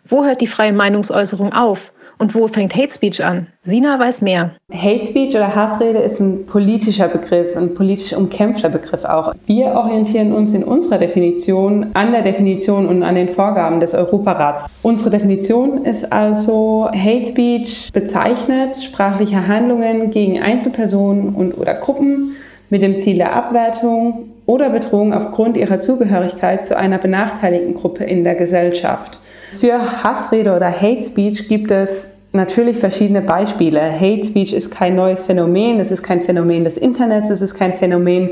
Wo 0.06 0.24
hört 0.24 0.40
die 0.40 0.46
freie 0.46 0.72
Meinungsäußerung 0.72 1.52
auf? 1.52 1.92
Und 2.16 2.34
wo 2.34 2.48
fängt 2.48 2.74
Hate 2.74 2.90
Speech 2.90 3.22
an? 3.22 3.48
Sina 3.62 3.98
weiß 3.98 4.22
mehr. 4.22 4.52
Hate 4.72 5.06
Speech 5.08 5.36
oder 5.36 5.54
Hassrede 5.54 5.98
ist 5.98 6.18
ein 6.18 6.46
politischer 6.46 7.08
Begriff, 7.08 7.54
ein 7.54 7.74
politisch 7.74 8.14
umkämpfter 8.14 8.70
Begriff 8.70 9.04
auch. 9.04 9.34
Wir 9.44 9.66
orientieren 9.72 10.32
uns 10.32 10.54
in 10.54 10.64
unserer 10.64 10.96
Definition 10.96 11.90
an 11.92 12.12
der 12.12 12.22
Definition 12.22 12.88
und 12.88 13.02
an 13.02 13.16
den 13.16 13.28
Vorgaben 13.28 13.78
des 13.78 13.92
Europarats. 13.92 14.62
Unsere 14.80 15.10
Definition 15.10 15.84
ist 15.84 16.10
also 16.10 16.88
Hate 16.94 17.26
Speech 17.26 17.90
bezeichnet 17.92 18.82
sprachliche 18.82 19.46
Handlungen 19.46 20.10
gegen 20.10 20.40
Einzelpersonen 20.40 21.34
und 21.34 21.58
oder 21.58 21.74
Gruppen 21.74 22.36
mit 22.70 22.82
dem 22.82 23.02
Ziel 23.02 23.16
der 23.16 23.34
Abwertung 23.34 24.30
oder 24.46 24.70
Bedrohung 24.70 25.12
aufgrund 25.12 25.56
ihrer 25.56 25.80
Zugehörigkeit 25.80 26.66
zu 26.66 26.76
einer 26.76 26.98
benachteiligten 26.98 27.74
Gruppe 27.74 28.04
in 28.04 28.24
der 28.24 28.34
Gesellschaft. 28.34 29.20
Für 29.60 30.02
Hassrede 30.02 30.54
oder 30.54 30.70
Hate 30.70 31.04
Speech 31.04 31.48
gibt 31.48 31.70
es 31.70 32.08
natürlich 32.32 32.78
verschiedene 32.78 33.22
Beispiele. 33.22 33.80
Hate 33.80 34.26
Speech 34.26 34.52
ist 34.52 34.70
kein 34.70 34.96
neues 34.96 35.22
Phänomen, 35.22 35.80
es 35.80 35.90
ist 35.90 36.02
kein 36.02 36.22
Phänomen 36.22 36.64
des 36.64 36.76
Internets, 36.76 37.30
es 37.30 37.40
ist 37.40 37.54
kein 37.54 37.74
Phänomen, 37.74 38.30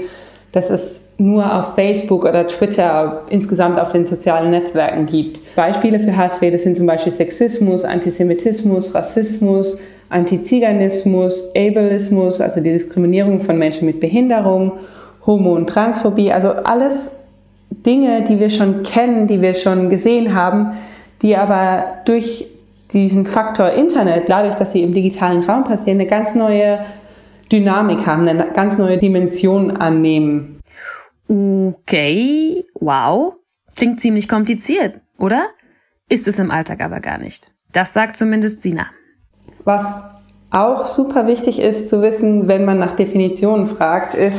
das 0.52 0.70
es 0.70 1.00
nur 1.16 1.52
auf 1.52 1.74
Facebook 1.74 2.24
oder 2.24 2.46
Twitter 2.46 3.22
insgesamt 3.30 3.78
auf 3.78 3.92
den 3.92 4.04
sozialen 4.04 4.50
Netzwerken 4.50 5.06
gibt. 5.06 5.38
Beispiele 5.54 6.00
für 6.00 6.16
Hassrede 6.16 6.58
sind 6.58 6.76
zum 6.76 6.86
Beispiel 6.86 7.12
Sexismus, 7.12 7.84
Antisemitismus, 7.84 8.94
Rassismus, 8.94 9.78
Antiziganismus, 10.08 11.50
Ableismus, 11.56 12.40
also 12.40 12.60
die 12.60 12.72
Diskriminierung 12.72 13.40
von 13.40 13.58
Menschen 13.58 13.86
mit 13.86 14.00
Behinderung, 14.00 14.72
Homo- 15.26 15.54
und 15.54 15.68
Transphobie, 15.68 16.32
also 16.32 16.50
alles 16.50 17.10
Dinge, 17.70 18.24
die 18.24 18.38
wir 18.38 18.50
schon 18.50 18.82
kennen, 18.82 19.26
die 19.26 19.40
wir 19.40 19.54
schon 19.54 19.90
gesehen 19.90 20.34
haben, 20.34 20.72
die 21.22 21.36
aber 21.36 22.02
durch 22.04 22.46
diesen 22.92 23.26
Faktor 23.26 23.70
Internet, 23.70 24.28
dadurch, 24.28 24.54
dass 24.54 24.72
sie 24.72 24.82
im 24.82 24.94
digitalen 24.94 25.42
Raum 25.42 25.64
passieren, 25.64 25.98
eine 25.98 26.08
ganz 26.08 26.34
neue 26.34 26.84
Dynamik 27.50 28.06
haben, 28.06 28.28
eine 28.28 28.52
ganz 28.52 28.78
neue 28.78 28.98
Dimension 28.98 29.70
annehmen. 29.70 30.60
Okay, 31.28 32.64
wow. 32.74 33.34
Klingt 33.76 34.00
ziemlich 34.00 34.28
kompliziert, 34.28 35.00
oder? 35.18 35.46
Ist 36.08 36.28
es 36.28 36.38
im 36.38 36.50
Alltag 36.50 36.82
aber 36.82 37.00
gar 37.00 37.18
nicht. 37.18 37.50
Das 37.72 37.92
sagt 37.92 38.16
zumindest 38.16 38.62
Sina. 38.62 38.86
Was 39.64 39.84
auch 40.50 40.86
super 40.86 41.26
wichtig 41.26 41.60
ist 41.60 41.88
zu 41.88 42.02
wissen, 42.02 42.48
wenn 42.48 42.64
man 42.64 42.78
nach 42.78 42.96
Definitionen 42.96 43.66
fragt, 43.66 44.14
ist, 44.14 44.38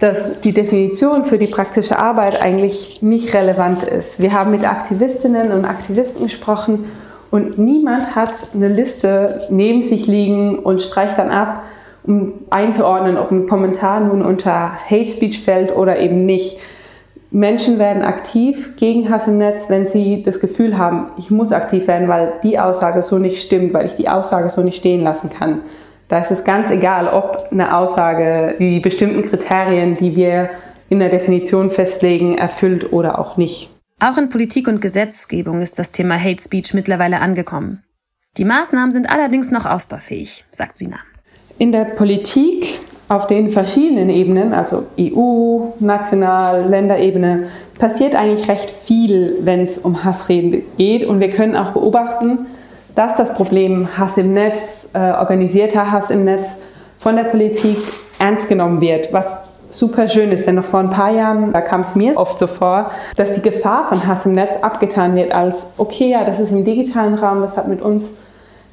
dass 0.00 0.40
die 0.40 0.52
Definition 0.52 1.24
für 1.24 1.38
die 1.38 1.46
praktische 1.46 1.98
Arbeit 1.98 2.42
eigentlich 2.42 3.00
nicht 3.02 3.34
relevant 3.34 3.82
ist. 3.82 4.20
Wir 4.20 4.32
haben 4.32 4.50
mit 4.50 4.68
Aktivistinnen 4.68 5.50
und 5.52 5.64
Aktivisten 5.64 6.24
gesprochen 6.24 6.84
und 7.30 7.58
niemand 7.58 8.14
hat 8.14 8.50
eine 8.54 8.68
Liste 8.68 9.46
neben 9.50 9.82
sich 9.82 10.06
liegen 10.06 10.58
und 10.58 10.82
streicht 10.82 11.18
dann 11.18 11.30
ab, 11.30 11.62
um 12.04 12.34
einzuordnen, 12.50 13.16
ob 13.16 13.30
ein 13.30 13.48
Kommentar 13.48 14.00
nun 14.00 14.22
unter 14.22 14.72
Hate 14.88 15.10
Speech 15.10 15.42
fällt 15.42 15.74
oder 15.74 15.98
eben 15.98 16.26
nicht. 16.26 16.58
Menschen 17.34 17.80
werden 17.80 18.04
aktiv 18.04 18.76
gegen 18.76 19.10
Hass 19.10 19.26
im 19.26 19.38
Netz, 19.38 19.64
wenn 19.66 19.88
sie 19.88 20.22
das 20.22 20.38
Gefühl 20.38 20.78
haben, 20.78 21.10
ich 21.18 21.32
muss 21.32 21.50
aktiv 21.50 21.88
werden, 21.88 22.06
weil 22.06 22.34
die 22.44 22.60
Aussage 22.60 23.02
so 23.02 23.18
nicht 23.18 23.44
stimmt, 23.44 23.74
weil 23.74 23.86
ich 23.86 23.96
die 23.96 24.08
Aussage 24.08 24.50
so 24.50 24.62
nicht 24.62 24.76
stehen 24.76 25.02
lassen 25.02 25.30
kann. 25.30 25.62
Da 26.06 26.20
ist 26.20 26.30
es 26.30 26.44
ganz 26.44 26.70
egal, 26.70 27.08
ob 27.08 27.48
eine 27.50 27.76
Aussage 27.76 28.54
die 28.60 28.78
bestimmten 28.78 29.24
Kriterien, 29.24 29.96
die 29.96 30.14
wir 30.14 30.50
in 30.88 31.00
der 31.00 31.08
Definition 31.08 31.70
festlegen, 31.70 32.38
erfüllt 32.38 32.92
oder 32.92 33.18
auch 33.18 33.36
nicht. 33.36 33.68
Auch 33.98 34.16
in 34.16 34.28
Politik 34.28 34.68
und 34.68 34.80
Gesetzgebung 34.80 35.60
ist 35.60 35.80
das 35.80 35.90
Thema 35.90 36.16
Hate 36.16 36.40
Speech 36.40 36.72
mittlerweile 36.72 37.18
angekommen. 37.18 37.82
Die 38.36 38.44
Maßnahmen 38.44 38.92
sind 38.92 39.10
allerdings 39.10 39.50
noch 39.50 39.66
ausbaufähig, 39.66 40.44
sagt 40.52 40.78
Sina. 40.78 40.98
In 41.58 41.72
der 41.72 41.84
Politik 41.84 42.78
auf 43.08 43.26
den 43.26 43.50
verschiedenen 43.50 44.08
Ebenen, 44.08 44.54
also 44.54 44.84
EU, 44.98 45.72
national, 45.78 46.68
Länderebene, 46.68 47.48
passiert 47.78 48.14
eigentlich 48.14 48.48
recht 48.48 48.70
viel, 48.70 49.38
wenn 49.42 49.60
es 49.60 49.78
um 49.78 50.04
Hassreden 50.04 50.62
geht. 50.76 51.04
Und 51.04 51.20
wir 51.20 51.30
können 51.30 51.56
auch 51.56 51.72
beobachten, 51.72 52.46
dass 52.94 53.16
das 53.16 53.34
Problem 53.34 53.88
Hass 53.98 54.16
im 54.16 54.32
Netz, 54.32 54.88
äh, 54.94 54.98
organisierter 54.98 55.90
Hass 55.90 56.10
im 56.10 56.24
Netz 56.24 56.46
von 56.98 57.16
der 57.16 57.24
Politik 57.24 57.78
ernst 58.18 58.48
genommen 58.48 58.80
wird, 58.80 59.12
was 59.12 59.26
super 59.70 60.08
schön 60.08 60.30
ist, 60.30 60.46
denn 60.46 60.54
noch 60.54 60.64
vor 60.64 60.80
ein 60.80 60.90
paar 60.90 61.10
Jahren, 61.10 61.52
da 61.52 61.60
kam 61.60 61.80
es 61.80 61.96
mir 61.96 62.16
oft 62.16 62.38
so 62.38 62.46
vor, 62.46 62.92
dass 63.16 63.34
die 63.34 63.42
Gefahr 63.42 63.88
von 63.88 64.06
Hass 64.06 64.24
im 64.24 64.32
Netz 64.32 64.52
abgetan 64.62 65.16
wird 65.16 65.32
als, 65.32 65.56
okay, 65.76 66.10
ja, 66.10 66.24
das 66.24 66.38
ist 66.38 66.52
im 66.52 66.64
digitalen 66.64 67.14
Raum, 67.14 67.42
das 67.42 67.56
hat 67.56 67.66
mit 67.66 67.82
uns 67.82 68.14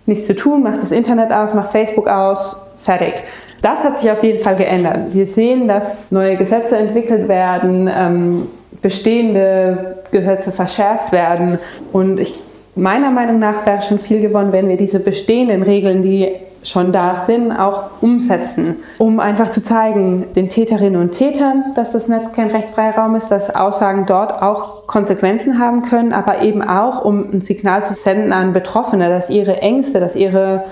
nichts 0.06 0.28
zu 0.28 0.36
tun, 0.36 0.62
macht 0.62 0.82
das 0.82 0.92
Internet 0.92 1.32
aus, 1.32 1.56
macht 1.56 1.72
Facebook 1.72 2.08
aus, 2.08 2.68
fertig. 2.78 3.24
Das 3.62 3.84
hat 3.84 4.00
sich 4.00 4.10
auf 4.12 4.24
jeden 4.24 4.44
Fall 4.44 4.56
geändert. 4.56 5.14
Wir 5.14 5.28
sehen, 5.28 5.68
dass 5.68 5.84
neue 6.10 6.38
Gesetze 6.38 6.78
entwickelt 6.78 7.28
werden, 7.28 7.90
ähm, 7.94 8.48
bestehende 8.82 9.98
Gesetze 10.12 10.52
verschärft 10.52 11.12
werden 11.12 11.60
und 11.92 12.20
ich 12.20 12.40
meiner 12.76 13.12
Meinung 13.12 13.40
nach 13.40 13.66
wäre 13.66 13.82
schon 13.82 14.00
viel 14.00 14.22
gewonnen, 14.22 14.54
wenn 14.54 14.70
wir 14.70 14.78
diese 14.78 15.00
bestehenden 15.00 15.62
Regeln, 15.62 16.02
die 16.02 16.32
schon 16.64 16.92
da 16.92 17.24
sind, 17.26 17.52
auch 17.52 18.02
umsetzen, 18.02 18.78
um 19.00 19.20
einfach 19.20 19.50
zu 19.50 19.64
zeigen, 19.64 20.28
den 20.36 20.48
Täterinnen 20.50 21.02
und 21.02 21.12
Tätern, 21.12 21.74
dass 21.76 21.92
das 21.92 22.08
Netz 22.08 22.32
kein 22.34 22.50
rechtsfreier 22.50 22.96
Raum 22.96 23.16
ist, 23.16 23.30
dass 23.30 23.54
Aussagen 23.54 24.06
dort 24.06 24.42
auch 24.42 24.86
Konsequenzen 24.86 25.60
haben 25.60 25.82
können, 25.82 26.14
aber 26.14 26.42
eben 26.44 26.62
auch, 26.62 27.04
um 27.04 27.32
ein 27.32 27.42
Signal 27.42 27.84
zu 27.84 27.96
senden 27.96 28.32
an 28.32 28.54
Betroffene, 28.54 29.10
dass 29.10 29.30
ihre 29.30 29.58
Ängste, 29.58 30.00
dass 30.00 30.16
ihre 30.16 30.66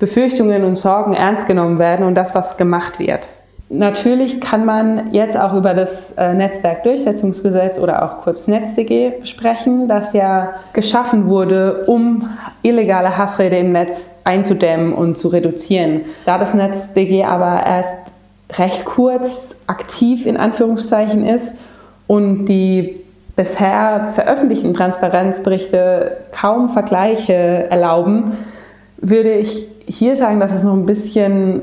Befürchtungen 0.00 0.64
und 0.64 0.76
Sorgen 0.76 1.12
ernst 1.12 1.46
genommen 1.46 1.78
werden 1.78 2.04
und 2.04 2.16
das, 2.16 2.34
was 2.34 2.56
gemacht 2.56 2.98
wird. 2.98 3.28
Natürlich 3.68 4.40
kann 4.40 4.64
man 4.64 5.12
jetzt 5.12 5.36
auch 5.36 5.54
über 5.54 5.74
das 5.74 6.10
äh, 6.18 6.34
Netzwerkdurchsetzungsgesetz 6.34 7.78
oder 7.78 8.02
auch 8.02 8.24
kurz 8.24 8.48
NetzDG 8.48 9.24
sprechen, 9.24 9.86
das 9.86 10.12
ja 10.12 10.54
geschaffen 10.72 11.28
wurde, 11.28 11.84
um 11.86 12.28
illegale 12.62 13.16
Hassrede 13.16 13.58
im 13.58 13.70
Netz 13.70 13.96
einzudämmen 14.24 14.92
und 14.92 15.18
zu 15.18 15.28
reduzieren. 15.28 16.00
Da 16.26 16.38
das 16.38 16.52
NetzDG 16.52 17.24
aber 17.24 17.64
erst 17.64 18.58
recht 18.58 18.84
kurz 18.84 19.54
aktiv 19.68 20.26
in 20.26 20.36
Anführungszeichen 20.36 21.24
ist 21.24 21.54
und 22.08 22.46
die 22.46 23.02
bisher 23.36 24.08
veröffentlichten 24.14 24.74
Transparenzberichte 24.74 26.16
kaum 26.32 26.70
Vergleiche 26.70 27.70
erlauben, 27.70 28.32
würde 28.98 29.32
ich 29.34 29.66
hier 29.90 30.16
sagen, 30.16 30.40
dass 30.40 30.52
es 30.52 30.62
noch 30.62 30.74
ein 30.74 30.86
bisschen 30.86 31.62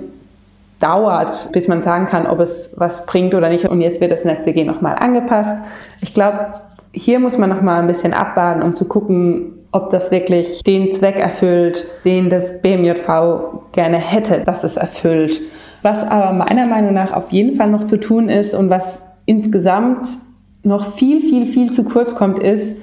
dauert, 0.80 1.52
bis 1.54 1.68
man 1.68 1.82
sagen 1.82 2.06
kann, 2.06 2.28
ob 2.28 2.40
es 2.40 2.74
was 2.78 3.06
bringt 3.06 3.34
oder 3.34 3.50
nicht. 3.50 3.66
Und 3.66 3.82
jetzt 3.82 4.02
wird 4.02 4.12
das 4.12 4.26
NetzDG 4.26 4.64
nochmal 4.64 4.96
angepasst. 5.00 5.64
Ich 6.02 6.14
glaube, 6.14 6.54
hier 6.92 7.20
muss 7.20 7.38
man 7.38 7.50
nochmal 7.50 7.82
ein 7.82 7.88
bisschen 7.88 8.14
abwarten, 8.14 8.62
um 8.62 8.76
zu 8.76 8.88
gucken, 8.88 9.54
ob 9.72 9.90
das 9.90 10.12
wirklich 10.12 10.62
den 10.64 10.96
Zweck 10.96 11.16
erfüllt, 11.16 11.86
den 12.06 12.30
das 12.30 12.62
BMJV 12.62 13.72
gerne 13.72 13.98
hätte, 13.98 14.40
dass 14.40 14.64
es 14.64 14.78
erfüllt. 14.78 15.42
Was 15.82 16.04
aber 16.04 16.34
meiner 16.34 16.66
Meinung 16.66 16.94
nach 16.94 17.14
auf 17.14 17.32
jeden 17.32 17.56
Fall 17.56 17.70
noch 17.70 17.86
zu 17.86 17.98
tun 17.98 18.30
ist 18.30 18.54
und 18.54 18.70
was 18.70 19.06
insgesamt 19.26 20.08
noch 20.64 20.94
viel, 20.94 21.20
viel, 21.22 21.46
viel 21.46 21.72
zu 21.72 21.84
kurz 21.84 22.16
kommt, 22.16 22.40
ist 22.40 22.78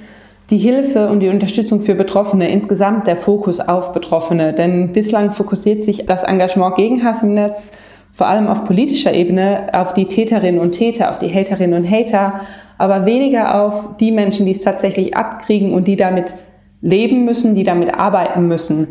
die 0.49 0.57
Hilfe 0.57 1.09
und 1.09 1.21
die 1.21 1.29
Unterstützung 1.29 1.81
für 1.81 1.95
Betroffene, 1.95 2.49
insgesamt 2.49 3.07
der 3.07 3.15
Fokus 3.15 3.59
auf 3.59 3.93
Betroffene. 3.93 4.53
Denn 4.53 4.93
bislang 4.93 5.31
fokussiert 5.31 5.83
sich 5.83 6.05
das 6.05 6.23
Engagement 6.23 6.75
gegen 6.75 7.03
Hass 7.03 7.23
im 7.23 7.33
Netz 7.33 7.71
vor 8.15 8.27
allem 8.27 8.47
auf 8.47 8.63
politischer 8.63 9.13
Ebene 9.13 9.67
auf 9.73 9.93
die 9.93 10.05
Täterinnen 10.05 10.61
und 10.61 10.71
Täter, 10.71 11.11
auf 11.11 11.19
die 11.19 11.29
Haterinnen 11.29 11.83
und 11.83 11.91
Hater, 11.91 12.41
aber 12.77 13.05
weniger 13.05 13.61
auf 13.61 13.97
die 13.99 14.13
Menschen, 14.13 14.45
die 14.45 14.53
es 14.53 14.61
tatsächlich 14.61 15.17
abkriegen 15.17 15.73
und 15.73 15.85
die 15.85 15.97
damit 15.97 16.33
leben 16.81 17.25
müssen, 17.25 17.55
die 17.55 17.65
damit 17.65 17.93
arbeiten 17.93 18.47
müssen. 18.47 18.87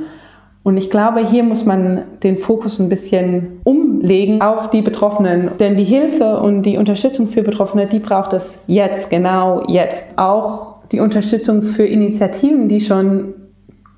Und 0.63 0.77
ich 0.77 0.91
glaube, 0.91 1.27
hier 1.27 1.43
muss 1.43 1.65
man 1.65 2.03
den 2.23 2.37
Fokus 2.37 2.79
ein 2.79 2.91
bisschen 2.91 3.61
umlegen 3.65 4.43
auf 4.43 4.69
die 4.69 4.83
Betroffenen. 4.83 5.53
Denn 5.59 5.77
die 5.77 5.85
Hilfe 5.85 6.39
und 6.41 6.63
die 6.63 6.77
Unterstützung 6.77 7.27
für 7.27 7.43
Betroffene, 7.43 7.87
die 7.87 8.01
braucht 8.01 8.35
es 8.35 8.59
jetzt, 8.67 9.09
genau 9.09 9.65
jetzt. 9.69 10.07
Auch 10.17 10.74
die 10.93 11.01
Unterstützung 11.01 11.63
für 11.63 11.85
Initiativen, 11.85 12.69
die 12.69 12.81
schon 12.81 13.35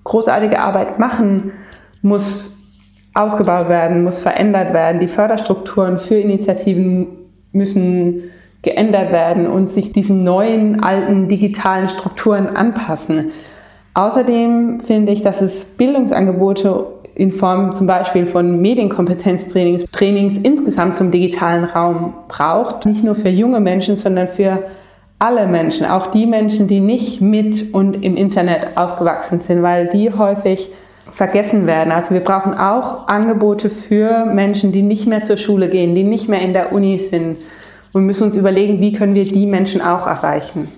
großartige 0.04 0.58
Arbeit 0.58 0.98
machen, 0.98 1.52
muss 2.02 2.56
ausgebaut 3.14 3.68
werden, 3.68 4.04
muss 4.04 4.18
verändert 4.18 4.72
werden. 4.72 5.00
Die 5.00 5.08
Förderstrukturen 5.08 5.98
für 5.98 6.16
Initiativen 6.16 7.08
müssen 7.52 8.24
geändert 8.62 9.12
werden 9.12 9.46
und 9.46 9.70
sich 9.70 9.92
diesen 9.92 10.24
neuen, 10.24 10.82
alten 10.82 11.28
digitalen 11.28 11.88
Strukturen 11.88 12.48
anpassen. 12.48 13.30
Außerdem 13.94 14.80
finde 14.80 15.12
ich, 15.12 15.22
dass 15.22 15.40
es 15.40 15.64
Bildungsangebote 15.64 16.86
in 17.14 17.32
Form 17.32 17.72
zum 17.72 17.86
Beispiel 17.86 18.26
von 18.26 18.60
Medienkompetenztrainings, 18.60 19.90
Trainings 19.90 20.38
insgesamt 20.42 20.98
zum 20.98 21.10
digitalen 21.10 21.64
Raum 21.64 22.12
braucht. 22.28 22.84
Nicht 22.84 23.02
nur 23.02 23.14
für 23.14 23.30
junge 23.30 23.60
Menschen, 23.60 23.96
sondern 23.96 24.28
für 24.28 24.64
alle 25.18 25.46
Menschen, 25.46 25.86
auch 25.86 26.08
die 26.08 26.26
Menschen, 26.26 26.68
die 26.68 26.80
nicht 26.80 27.20
mit 27.20 27.72
und 27.72 28.04
im 28.04 28.16
Internet 28.16 28.76
aufgewachsen 28.76 29.38
sind, 29.38 29.62
weil 29.62 29.88
die 29.88 30.12
häufig 30.12 30.70
vergessen 31.12 31.66
werden. 31.66 31.92
Also 31.92 32.12
wir 32.12 32.20
brauchen 32.20 32.54
auch 32.54 33.08
Angebote 33.08 33.70
für 33.70 34.26
Menschen, 34.26 34.72
die 34.72 34.82
nicht 34.82 35.06
mehr 35.06 35.24
zur 35.24 35.38
Schule 35.38 35.68
gehen, 35.70 35.94
die 35.94 36.04
nicht 36.04 36.28
mehr 36.28 36.40
in 36.40 36.52
der 36.52 36.72
Uni 36.72 36.98
sind 36.98 37.38
und 37.92 38.04
müssen 38.04 38.24
uns 38.24 38.36
überlegen, 38.36 38.80
wie 38.80 38.92
können 38.92 39.14
wir 39.14 39.24
die 39.24 39.46
Menschen 39.46 39.80
auch 39.80 40.06
erreichen. 40.06 40.68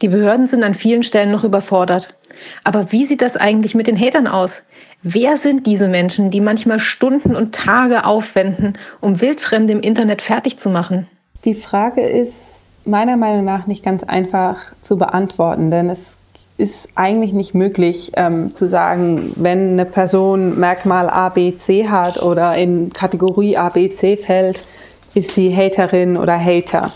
Die 0.00 0.08
Behörden 0.08 0.46
sind 0.46 0.62
an 0.62 0.74
vielen 0.74 1.02
Stellen 1.02 1.30
noch 1.30 1.44
überfordert. 1.44 2.14
Aber 2.64 2.90
wie 2.92 3.04
sieht 3.04 3.22
das 3.22 3.36
eigentlich 3.36 3.74
mit 3.74 3.86
den 3.86 3.98
Hatern 3.98 4.26
aus? 4.26 4.62
Wer 5.02 5.36
sind 5.36 5.66
diese 5.66 5.88
Menschen, 5.88 6.30
die 6.30 6.40
manchmal 6.40 6.78
Stunden 6.78 7.36
und 7.36 7.54
Tage 7.54 8.04
aufwenden, 8.04 8.74
um 9.00 9.20
Wildfremde 9.20 9.72
im 9.72 9.80
Internet 9.80 10.22
fertig 10.22 10.58
zu 10.58 10.70
machen? 10.70 11.08
Die 11.44 11.54
Frage 11.54 12.02
ist 12.02 12.51
meiner 12.84 13.16
Meinung 13.16 13.44
nach 13.44 13.66
nicht 13.66 13.84
ganz 13.84 14.02
einfach 14.02 14.58
zu 14.82 14.96
beantworten, 14.96 15.70
denn 15.70 15.90
es 15.90 16.00
ist 16.58 16.88
eigentlich 16.94 17.32
nicht 17.32 17.54
möglich 17.54 18.12
ähm, 18.14 18.54
zu 18.54 18.68
sagen, 18.68 19.32
wenn 19.36 19.72
eine 19.72 19.84
Person 19.84 20.58
Merkmal 20.60 21.08
A, 21.08 21.28
B, 21.28 21.56
C 21.56 21.88
hat 21.88 22.22
oder 22.22 22.56
in 22.56 22.92
Kategorie 22.92 23.56
A, 23.56 23.68
B, 23.68 23.94
C 23.94 24.16
fällt, 24.16 24.64
ist 25.14 25.30
sie 25.34 25.54
Haterin 25.54 26.16
oder 26.16 26.38
Hater. 26.38 26.92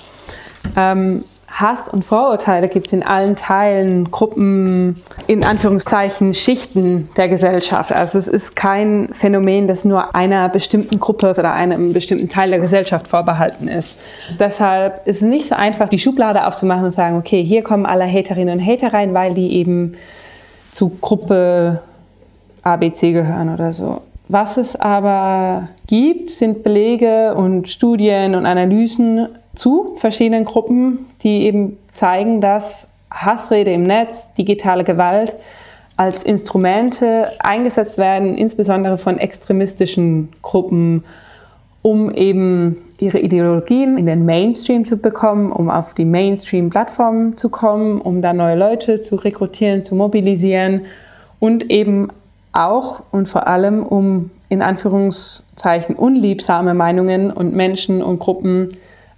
Ähm, 0.76 1.24
Hass 1.56 1.88
und 1.88 2.04
Vorurteile 2.04 2.68
gibt 2.68 2.88
es 2.88 2.92
in 2.92 3.02
allen 3.02 3.34
Teilen, 3.34 4.10
Gruppen, 4.10 5.02
in 5.26 5.42
Anführungszeichen 5.42 6.34
Schichten 6.34 7.08
der 7.16 7.28
Gesellschaft. 7.28 7.92
Also 7.92 8.18
es 8.18 8.28
ist 8.28 8.54
kein 8.56 9.08
Phänomen, 9.14 9.66
das 9.66 9.86
nur 9.86 10.14
einer 10.14 10.50
bestimmten 10.50 11.00
Gruppe 11.00 11.30
oder 11.30 11.54
einem 11.54 11.94
bestimmten 11.94 12.28
Teil 12.28 12.50
der 12.50 12.58
Gesellschaft 12.58 13.08
vorbehalten 13.08 13.68
ist. 13.68 13.96
Deshalb 14.38 15.06
ist 15.06 15.16
es 15.16 15.22
nicht 15.22 15.46
so 15.46 15.54
einfach, 15.54 15.88
die 15.88 15.98
Schublade 15.98 16.46
aufzumachen 16.46 16.84
und 16.84 16.90
sagen, 16.90 17.16
okay, 17.16 17.42
hier 17.42 17.62
kommen 17.62 17.86
alle 17.86 18.04
Haterinnen 18.04 18.58
und 18.58 18.66
Hater 18.66 18.92
rein, 18.92 19.14
weil 19.14 19.32
die 19.32 19.54
eben 19.54 19.92
zu 20.72 20.90
Gruppe 21.00 21.80
ABC 22.64 23.12
gehören 23.12 23.54
oder 23.54 23.72
so. 23.72 24.02
Was 24.28 24.58
es 24.58 24.76
aber 24.76 25.68
gibt, 25.86 26.32
sind 26.32 26.64
Belege 26.64 27.34
und 27.34 27.70
Studien 27.70 28.34
und 28.34 28.44
Analysen 28.44 29.28
zu 29.56 29.96
verschiedenen 29.96 30.44
Gruppen, 30.44 31.06
die 31.22 31.42
eben 31.42 31.78
zeigen, 31.94 32.40
dass 32.40 32.86
Hassrede 33.10 33.72
im 33.72 33.84
Netz, 33.84 34.16
digitale 34.38 34.84
Gewalt 34.84 35.34
als 35.96 36.22
Instrumente 36.22 37.28
eingesetzt 37.38 37.98
werden, 37.98 38.36
insbesondere 38.36 38.98
von 38.98 39.18
extremistischen 39.18 40.28
Gruppen, 40.42 41.04
um 41.82 42.10
eben 42.12 42.76
ihre 42.98 43.18
Ideologien 43.18 43.96
in 43.96 44.06
den 44.06 44.26
Mainstream 44.26 44.84
zu 44.84 44.96
bekommen, 44.96 45.52
um 45.52 45.70
auf 45.70 45.94
die 45.94 46.04
Mainstream-Plattformen 46.04 47.36
zu 47.36 47.48
kommen, 47.48 48.00
um 48.00 48.22
da 48.22 48.32
neue 48.32 48.56
Leute 48.56 49.02
zu 49.02 49.16
rekrutieren, 49.16 49.84
zu 49.84 49.94
mobilisieren 49.94 50.82
und 51.38 51.70
eben 51.70 52.08
auch 52.52 53.02
und 53.10 53.28
vor 53.28 53.46
allem, 53.46 53.84
um 53.84 54.30
in 54.48 54.62
Anführungszeichen 54.62 55.94
unliebsame 55.96 56.74
Meinungen 56.74 57.30
und 57.30 57.54
Menschen 57.54 58.02
und 58.02 58.18
Gruppen 58.18 58.76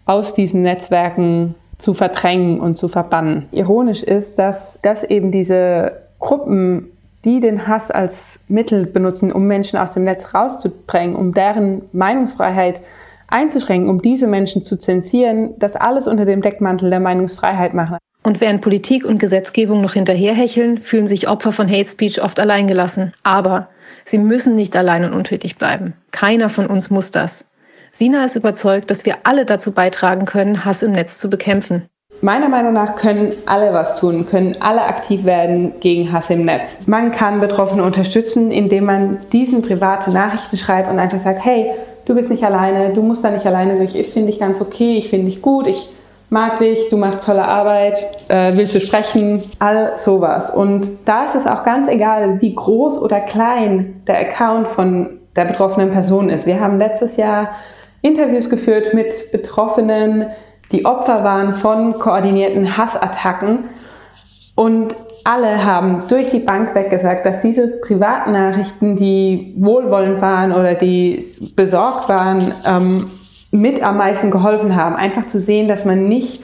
aus 0.09 0.35
diesen 0.35 0.63
Netzwerken 0.63 1.55
zu 1.77 1.95
verdrängen 1.95 2.61
und 2.61 2.77
zu 2.77 2.89
verbannen. 2.89 3.47
Ironisch 3.53 4.03
ist, 4.03 4.39
dass, 4.39 4.81
dass 4.83 5.05
eben 5.05 5.31
diese 5.31 5.93
Gruppen, 6.19 6.89
die 7.25 7.41
den 7.41 7.69
Hass 7.69 7.91
als 7.91 8.39
Mittel 8.49 8.87
benutzen, 8.87 9.31
um 9.31 9.47
Menschen 9.47 9.79
aus 9.79 9.95
dem 9.95 10.05
Netz 10.05 10.35
rauszudrängen, 10.35 11.15
um 11.15 11.35
deren 11.35 11.83
Meinungsfreiheit 11.93 12.81
einzuschränken, 13.29 13.91
um 13.91 14.01
diese 14.01 14.27
Menschen 14.27 14.65
zu 14.65 14.79
zensieren, 14.79 15.55
das 15.59 15.77
alles 15.77 16.09
unter 16.09 16.25
dem 16.25 16.41
Deckmantel 16.41 16.91
der 16.91 17.01
Meinungsfreiheit 17.01 17.75
machen. 17.75 17.99
Und 18.23 18.41
während 18.41 18.63
Politik 18.63 19.05
und 19.05 19.19
Gesetzgebung 19.19 19.83
noch 19.83 19.93
hinterherhecheln, 19.93 20.79
fühlen 20.79 21.07
sich 21.07 21.29
Opfer 21.29 21.53
von 21.53 21.69
Hate 21.69 21.89
Speech 21.89 22.23
oft 22.23 22.41
alleingelassen. 22.41 23.13
Aber 23.23 23.69
sie 24.05 24.19
müssen 24.19 24.57
nicht 24.57 24.75
allein 24.75 25.05
und 25.05 25.13
untätig 25.13 25.59
bleiben. 25.59 25.93
Keiner 26.11 26.49
von 26.49 26.67
uns 26.67 26.91
muss 26.91 27.11
das. 27.11 27.49
Sina 27.93 28.25
ist 28.25 28.37
überzeugt, 28.37 28.91
dass 28.91 29.05
wir 29.07 29.17
alle 29.25 29.45
dazu 29.45 29.73
beitragen 29.73 30.25
können, 30.25 30.65
Hass 30.65 30.83
im 30.83 30.93
Netz 30.93 31.19
zu 31.19 31.31
bekämpfen. 31.31 31.89
Meiner 32.21 32.49
Meinung 32.49 32.73
nach 32.73 32.97
können 32.97 33.33
alle 33.47 33.73
was 33.73 34.01
tun, 34.01 34.27
können 34.27 34.57
alle 34.61 34.83
aktiv 34.83 35.25
werden 35.25 35.75
gegen 35.79 36.13
Hass 36.13 36.31
im 36.31 36.45
Netz. 36.45 36.69
Man 36.87 37.13
kann 37.13 37.41
Betroffene 37.41 37.85
unterstützen, 37.85 38.51
indem 38.51 38.87
man 38.87 39.19
diesen 39.33 39.63
private 39.63 40.11
Nachrichten 40.11 40.57
schreibt 40.57 40.91
und 40.91 40.99
einfach 40.99 41.23
sagt, 41.23 41.45
hey, 41.45 41.71
du 42.07 42.17
bist 42.17 42.29
nicht 42.29 42.43
alleine, 42.43 42.93
du 42.93 43.03
musst 43.03 43.23
da 43.23 43.31
nicht 43.31 43.47
alleine 43.47 43.77
durch, 43.77 43.95
ich 43.95 44.09
finde 44.09 44.33
dich 44.33 44.41
ganz 44.41 44.61
okay, 44.61 44.97
ich 44.97 45.11
finde 45.11 45.27
dich 45.27 45.43
gut, 45.43 45.69
ich 45.69 45.91
mag 46.29 46.59
dich, 46.59 46.89
du 46.91 46.97
machst 46.97 47.25
tolle 47.25 47.45
Arbeit, 47.45 47.97
äh, 48.29 48.53
willst 48.55 48.75
du 48.75 48.81
sprechen, 48.81 49.43
all 49.61 49.93
sowas. 49.97 50.51
Und 50.53 50.91
da 51.05 51.27
ist 51.27 51.37
es 51.37 51.47
auch 51.47 51.63
ganz 51.63 51.89
egal, 51.89 52.41
wie 52.41 52.55
groß 52.55 53.01
oder 53.01 53.21
klein 53.21 54.03
der 54.09 54.19
Account 54.19 54.69
von 54.69 55.21
der 55.37 55.45
betroffenen 55.45 55.91
Person 55.91 56.31
ist. 56.31 56.47
Wir 56.47 56.59
haben 56.61 56.79
letztes 56.79 57.17
Jahr 57.17 57.51
Interviews 58.03 58.49
geführt 58.51 58.95
mit 58.95 59.33
Betroffenen, 59.33 60.27
die 60.73 60.85
Opfer 60.85 61.25
waren 61.25 61.55
von 61.55 61.99
koordinierten 61.99 62.77
Hassattacken. 62.77 63.65
Und 64.55 64.95
alle 65.25 65.65
haben 65.65 66.05
durch 66.09 66.31
die 66.31 66.41
Bank 66.41 66.75
weg 66.75 66.91
gesagt, 66.91 67.27
dass 67.27 67.41
diese 67.41 67.69
Privatnachrichten, 67.69 68.97
die 68.97 69.55
wohlwollend 69.57 70.21
waren 70.21 70.53
oder 70.53 70.75
die 70.75 71.25
besorgt 71.55 72.09
waren, 72.09 72.55
ähm, 72.65 73.11
mit 73.51 73.83
am 73.83 73.97
meisten 73.97 74.31
geholfen 74.31 74.77
haben. 74.77 74.97
Einfach 74.97 75.27
zu 75.27 75.41
sehen, 75.41 75.69
dass 75.69 75.85
man 75.85 76.09
nicht 76.09 76.43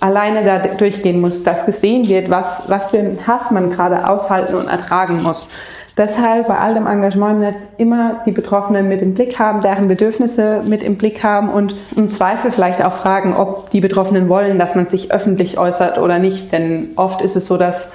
alleine 0.00 0.44
da 0.44 0.58
durchgehen 0.58 1.20
muss, 1.20 1.42
dass 1.42 1.66
gesehen 1.66 2.08
wird, 2.08 2.30
was, 2.30 2.62
was 2.68 2.90
für 2.90 2.98
einen 2.98 3.26
Hass 3.26 3.50
man 3.50 3.70
gerade 3.70 4.08
aushalten 4.08 4.54
und 4.54 4.68
ertragen 4.68 5.22
muss. 5.22 5.48
Deshalb 5.96 6.48
bei 6.48 6.58
all 6.58 6.74
dem 6.74 6.88
Engagement 6.88 7.34
im 7.34 7.40
Netz 7.40 7.60
immer 7.78 8.22
die 8.26 8.32
Betroffenen 8.32 8.88
mit 8.88 9.00
im 9.00 9.14
Blick 9.14 9.38
haben, 9.38 9.60
deren 9.60 9.86
Bedürfnisse 9.86 10.62
mit 10.66 10.82
im 10.82 10.96
Blick 10.96 11.22
haben 11.22 11.48
und 11.48 11.76
im 11.94 12.10
Zweifel 12.10 12.50
vielleicht 12.50 12.84
auch 12.84 12.94
fragen, 12.94 13.36
ob 13.36 13.70
die 13.70 13.80
Betroffenen 13.80 14.28
wollen, 14.28 14.58
dass 14.58 14.74
man 14.74 14.88
sich 14.88 15.12
öffentlich 15.12 15.56
äußert 15.56 15.98
oder 15.98 16.18
nicht. 16.18 16.52
Denn 16.52 16.90
oft 16.96 17.22
ist 17.22 17.36
es 17.36 17.46
so, 17.46 17.56
dass 17.56 17.88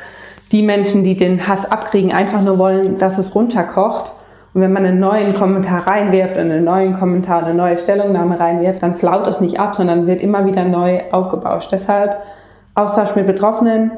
die 0.53 0.61
Menschen, 0.61 1.03
die 1.03 1.17
den 1.17 1.45
Hass 1.45 1.69
abkriegen, 1.69 2.13
einfach 2.13 2.41
nur 2.41 2.57
wollen, 2.57 2.97
dass 2.99 3.17
es 3.17 3.35
runterkocht. 3.35 4.13
Und 4.53 4.61
wenn 4.61 4.71
man 4.71 4.85
einen 4.85 5.01
neuen 5.01 5.33
Kommentar 5.33 5.85
reinwirft, 5.85 6.37
einen 6.37 6.63
neuen 6.63 6.97
Kommentar, 6.97 7.43
eine 7.43 7.53
neue 7.53 7.77
Stellungnahme 7.77 8.39
reinwirft, 8.39 8.81
dann 8.81 8.95
flaut 8.95 9.27
es 9.27 9.41
nicht 9.41 9.59
ab, 9.59 9.75
sondern 9.75 10.07
wird 10.07 10.21
immer 10.21 10.45
wieder 10.45 10.63
neu 10.63 11.01
aufgebauscht. 11.11 11.69
Deshalb 11.73 12.15
Austausch 12.75 13.15
mit 13.15 13.27
Betroffenen, 13.27 13.91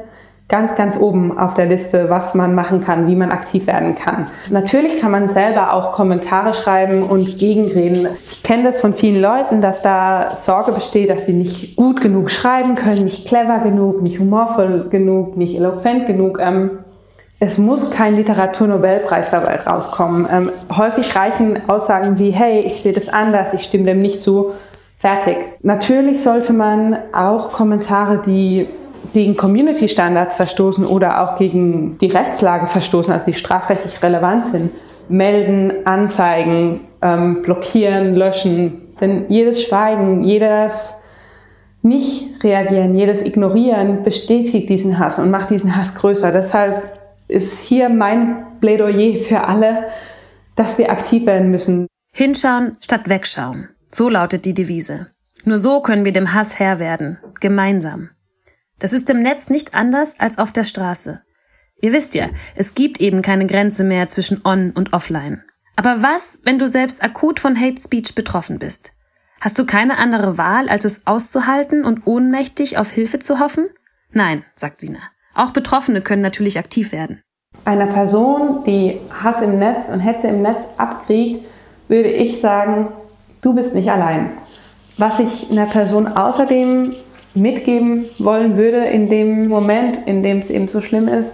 ganz, 0.48 0.74
ganz 0.74 0.98
oben 0.98 1.38
auf 1.38 1.54
der 1.54 1.66
Liste, 1.66 2.10
was 2.10 2.34
man 2.34 2.54
machen 2.54 2.82
kann, 2.82 3.06
wie 3.06 3.16
man 3.16 3.30
aktiv 3.30 3.66
werden 3.66 3.94
kann. 3.94 4.26
Natürlich 4.50 5.00
kann 5.00 5.10
man 5.10 5.30
selber 5.30 5.72
auch 5.72 5.92
Kommentare 5.92 6.52
schreiben 6.52 7.04
und 7.04 7.38
gegenreden. 7.38 8.08
Ich 8.30 8.42
kenne 8.42 8.64
das 8.64 8.80
von 8.80 8.92
vielen 8.92 9.20
Leuten, 9.20 9.62
dass 9.62 9.80
da 9.82 10.36
Sorge 10.42 10.72
besteht, 10.72 11.08
dass 11.08 11.24
sie 11.24 11.32
nicht 11.32 11.76
gut 11.76 12.00
genug 12.02 12.30
schreiben 12.30 12.74
können, 12.74 13.04
nicht 13.04 13.26
clever 13.26 13.60
genug, 13.60 14.02
nicht 14.02 14.18
humorvoll 14.18 14.88
genug, 14.90 15.36
nicht 15.38 15.56
eloquent 15.56 16.06
genug. 16.06 16.38
Ähm, 16.38 16.70
es 17.40 17.58
muss 17.58 17.90
kein 17.90 18.14
Literaturnobelpreis 18.14 19.30
dabei 19.30 19.56
rauskommen. 19.56 20.28
Ähm, 20.30 20.52
häufig 20.76 21.16
reichen 21.16 21.68
Aussagen 21.68 22.18
wie, 22.18 22.30
hey, 22.30 22.60
ich 22.60 22.82
sehe 22.82 22.92
das 22.92 23.08
anders, 23.08 23.48
ich 23.54 23.62
stimme 23.62 23.86
dem 23.86 24.00
nicht 24.00 24.22
zu. 24.22 24.52
Fertig. 24.98 25.38
Natürlich 25.62 26.22
sollte 26.22 26.52
man 26.52 26.96
auch 27.12 27.50
Kommentare, 27.50 28.22
die 28.24 28.68
gegen 29.12 29.36
Community-Standards 29.36 30.36
verstoßen 30.36 30.86
oder 30.86 31.20
auch 31.20 31.38
gegen 31.38 31.98
die 31.98 32.06
Rechtslage 32.06 32.66
verstoßen, 32.66 33.12
also 33.12 33.26
die 33.26 33.34
strafrechtlich 33.34 34.02
relevant 34.02 34.46
sind, 34.52 34.72
melden, 35.08 35.86
anzeigen, 35.86 36.80
ähm, 37.02 37.42
blockieren, 37.42 38.14
löschen. 38.14 38.94
Denn 39.00 39.26
jedes 39.28 39.62
Schweigen, 39.62 40.22
jedes 40.22 40.72
Nicht-Reagieren, 41.82 42.94
jedes 42.94 43.24
Ignorieren 43.24 44.04
bestätigt 44.04 44.68
diesen 44.68 44.98
Hass 44.98 45.18
und 45.18 45.30
macht 45.30 45.50
diesen 45.50 45.76
Hass 45.76 45.94
größer. 45.94 46.30
Deshalb 46.30 46.98
ist 47.28 47.52
hier 47.62 47.88
mein 47.88 48.44
Plädoyer 48.60 49.20
für 49.24 49.40
alle, 49.40 49.86
dass 50.54 50.78
wir 50.78 50.90
aktiv 50.90 51.26
werden 51.26 51.50
müssen. 51.50 51.86
Hinschauen 52.14 52.76
statt 52.80 53.08
wegschauen. 53.08 53.68
So 53.90 54.08
lautet 54.08 54.44
die 54.44 54.54
Devise. 54.54 55.08
Nur 55.44 55.58
so 55.58 55.80
können 55.80 56.04
wir 56.04 56.12
dem 56.12 56.34
Hass 56.34 56.58
Herr 56.58 56.78
werden. 56.78 57.18
Gemeinsam. 57.40 58.10
Das 58.82 58.92
ist 58.92 59.08
im 59.10 59.22
Netz 59.22 59.48
nicht 59.48 59.76
anders 59.76 60.18
als 60.18 60.38
auf 60.38 60.50
der 60.50 60.64
Straße. 60.64 61.22
Ihr 61.80 61.92
wisst 61.92 62.16
ja, 62.16 62.30
es 62.56 62.74
gibt 62.74 63.00
eben 63.00 63.22
keine 63.22 63.46
Grenze 63.46 63.84
mehr 63.84 64.08
zwischen 64.08 64.40
on 64.44 64.72
und 64.72 64.92
offline. 64.92 65.44
Aber 65.76 66.02
was, 66.02 66.40
wenn 66.42 66.58
du 66.58 66.66
selbst 66.66 67.00
akut 67.00 67.38
von 67.38 67.54
Hate 67.54 67.80
Speech 67.80 68.16
betroffen 68.16 68.58
bist? 68.58 68.90
Hast 69.40 69.56
du 69.56 69.66
keine 69.66 69.98
andere 69.98 70.36
Wahl, 70.36 70.68
als 70.68 70.84
es 70.84 71.06
auszuhalten 71.06 71.84
und 71.84 72.08
ohnmächtig 72.08 72.76
auf 72.76 72.90
Hilfe 72.90 73.20
zu 73.20 73.38
hoffen? 73.38 73.68
Nein, 74.10 74.44
sagt 74.56 74.80
Sina. 74.80 74.98
Auch 75.36 75.52
Betroffene 75.52 76.00
können 76.00 76.22
natürlich 76.22 76.58
aktiv 76.58 76.90
werden. 76.90 77.22
Einer 77.64 77.86
Person, 77.86 78.64
die 78.64 78.98
Hass 79.22 79.40
im 79.42 79.60
Netz 79.60 79.88
und 79.92 80.00
Hetze 80.00 80.26
im 80.26 80.42
Netz 80.42 80.58
abkriegt, 80.76 81.46
würde 81.86 82.10
ich 82.10 82.40
sagen, 82.40 82.88
du 83.42 83.54
bist 83.54 83.76
nicht 83.76 83.92
allein. 83.92 84.32
Was 84.98 85.20
ich 85.20 85.52
einer 85.52 85.66
Person 85.66 86.08
außerdem 86.08 86.96
mitgeben 87.34 88.06
wollen 88.18 88.56
würde 88.56 88.84
in 88.86 89.08
dem 89.08 89.48
Moment, 89.48 90.06
in 90.06 90.22
dem 90.22 90.38
es 90.38 90.50
eben 90.50 90.68
so 90.68 90.80
schlimm 90.80 91.08
ist, 91.08 91.30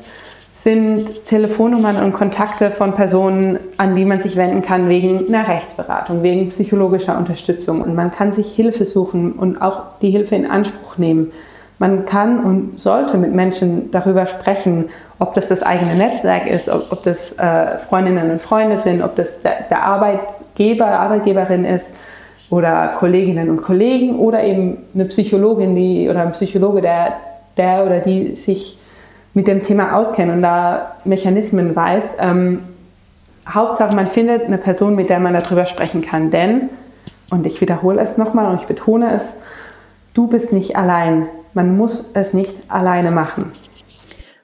sind 0.65 1.25
Telefonnummern 1.27 1.97
und 2.03 2.13
Kontakte 2.13 2.71
von 2.71 2.93
Personen, 2.95 3.59
an 3.77 3.95
die 3.95 4.05
man 4.05 4.21
sich 4.21 4.37
wenden 4.37 4.63
kann 4.63 4.89
wegen 4.89 5.29
einer 5.29 5.49
Rechtsberatung, 5.49 6.23
wegen 6.23 6.49
psychologischer 6.51 7.17
Unterstützung. 7.17 7.81
Und 7.81 7.95
man 7.95 8.13
kann 8.13 8.33
sich 8.33 8.53
Hilfe 8.55 8.85
suchen 8.85 9.33
und 9.33 9.63
auch 9.63 9.99
die 10.03 10.11
Hilfe 10.11 10.35
in 10.35 10.47
Anspruch 10.47 10.99
nehmen. 10.99 11.33
Man 11.79 12.07
kann 12.07 12.41
und 12.41 12.81
sollte 12.81 13.17
mit 13.17 13.33
Menschen 13.33 13.93
darüber 13.93 14.27
sprechen, 14.27 14.87
ob 15.21 15.35
das 15.35 15.47
das 15.47 15.63
eigene 15.63 15.95
Netzwerk 15.95 16.49
ist, 16.49 16.69
ob, 16.69 16.91
ob 16.91 17.05
das 17.05 17.33
äh, 17.39 17.79
Freundinnen 17.89 18.33
und 18.33 18.43
Freunde 18.43 18.79
sind, 18.79 19.01
ob 19.01 19.15
das 19.15 19.41
der, 19.43 19.63
der 19.71 19.87
Arbeitgeber, 19.87 20.87
Arbeitgeberin 20.87 21.65
ist 21.65 21.87
oder 22.51 22.95
Kolleginnen 22.99 23.51
und 23.51 23.63
Kollegen 23.63 24.19
oder 24.19 24.43
eben 24.43 24.79
eine 24.95 25.05
Psychologin 25.07 25.75
die, 25.75 26.09
oder 26.09 26.23
ein 26.23 26.33
Psychologe, 26.33 26.81
der, 26.81 27.17
der 27.57 27.85
oder 27.85 28.01
die 28.01 28.37
sich 28.37 28.79
mit 29.35 29.47
dem 29.47 29.63
Thema 29.63 29.95
auskennt 29.95 30.33
und 30.33 30.43
da 30.43 30.97
Mechanismen 31.05 31.77
weiß. 31.77 32.17
Ähm, 32.19 32.61
Hauptsache, 33.49 33.95
man 33.95 34.09
findet 34.09 34.45
eine 34.45 34.59
Person, 34.59 34.95
mit 34.95 35.11
der 35.11 35.21
man 35.21 35.35
darüber 35.35 35.67
sprechen 35.67 36.03
kann. 36.03 36.31
Denn, 36.31 36.69
und 37.31 37.47
ich 37.47 37.61
wiederhole 37.61 38.01
es 38.01 38.17
nochmal 38.17 38.51
und 38.51 38.61
ich 38.61 38.67
betone 38.67 39.15
es, 39.15 39.23
du 40.15 40.27
bist 40.27 40.53
nicht 40.53 40.77
allein. 40.77 41.27
Man 41.55 41.77
muss 41.77 42.11
es 42.15 42.33
nicht 42.33 42.55
alleine 42.69 43.11
machen. 43.11 43.53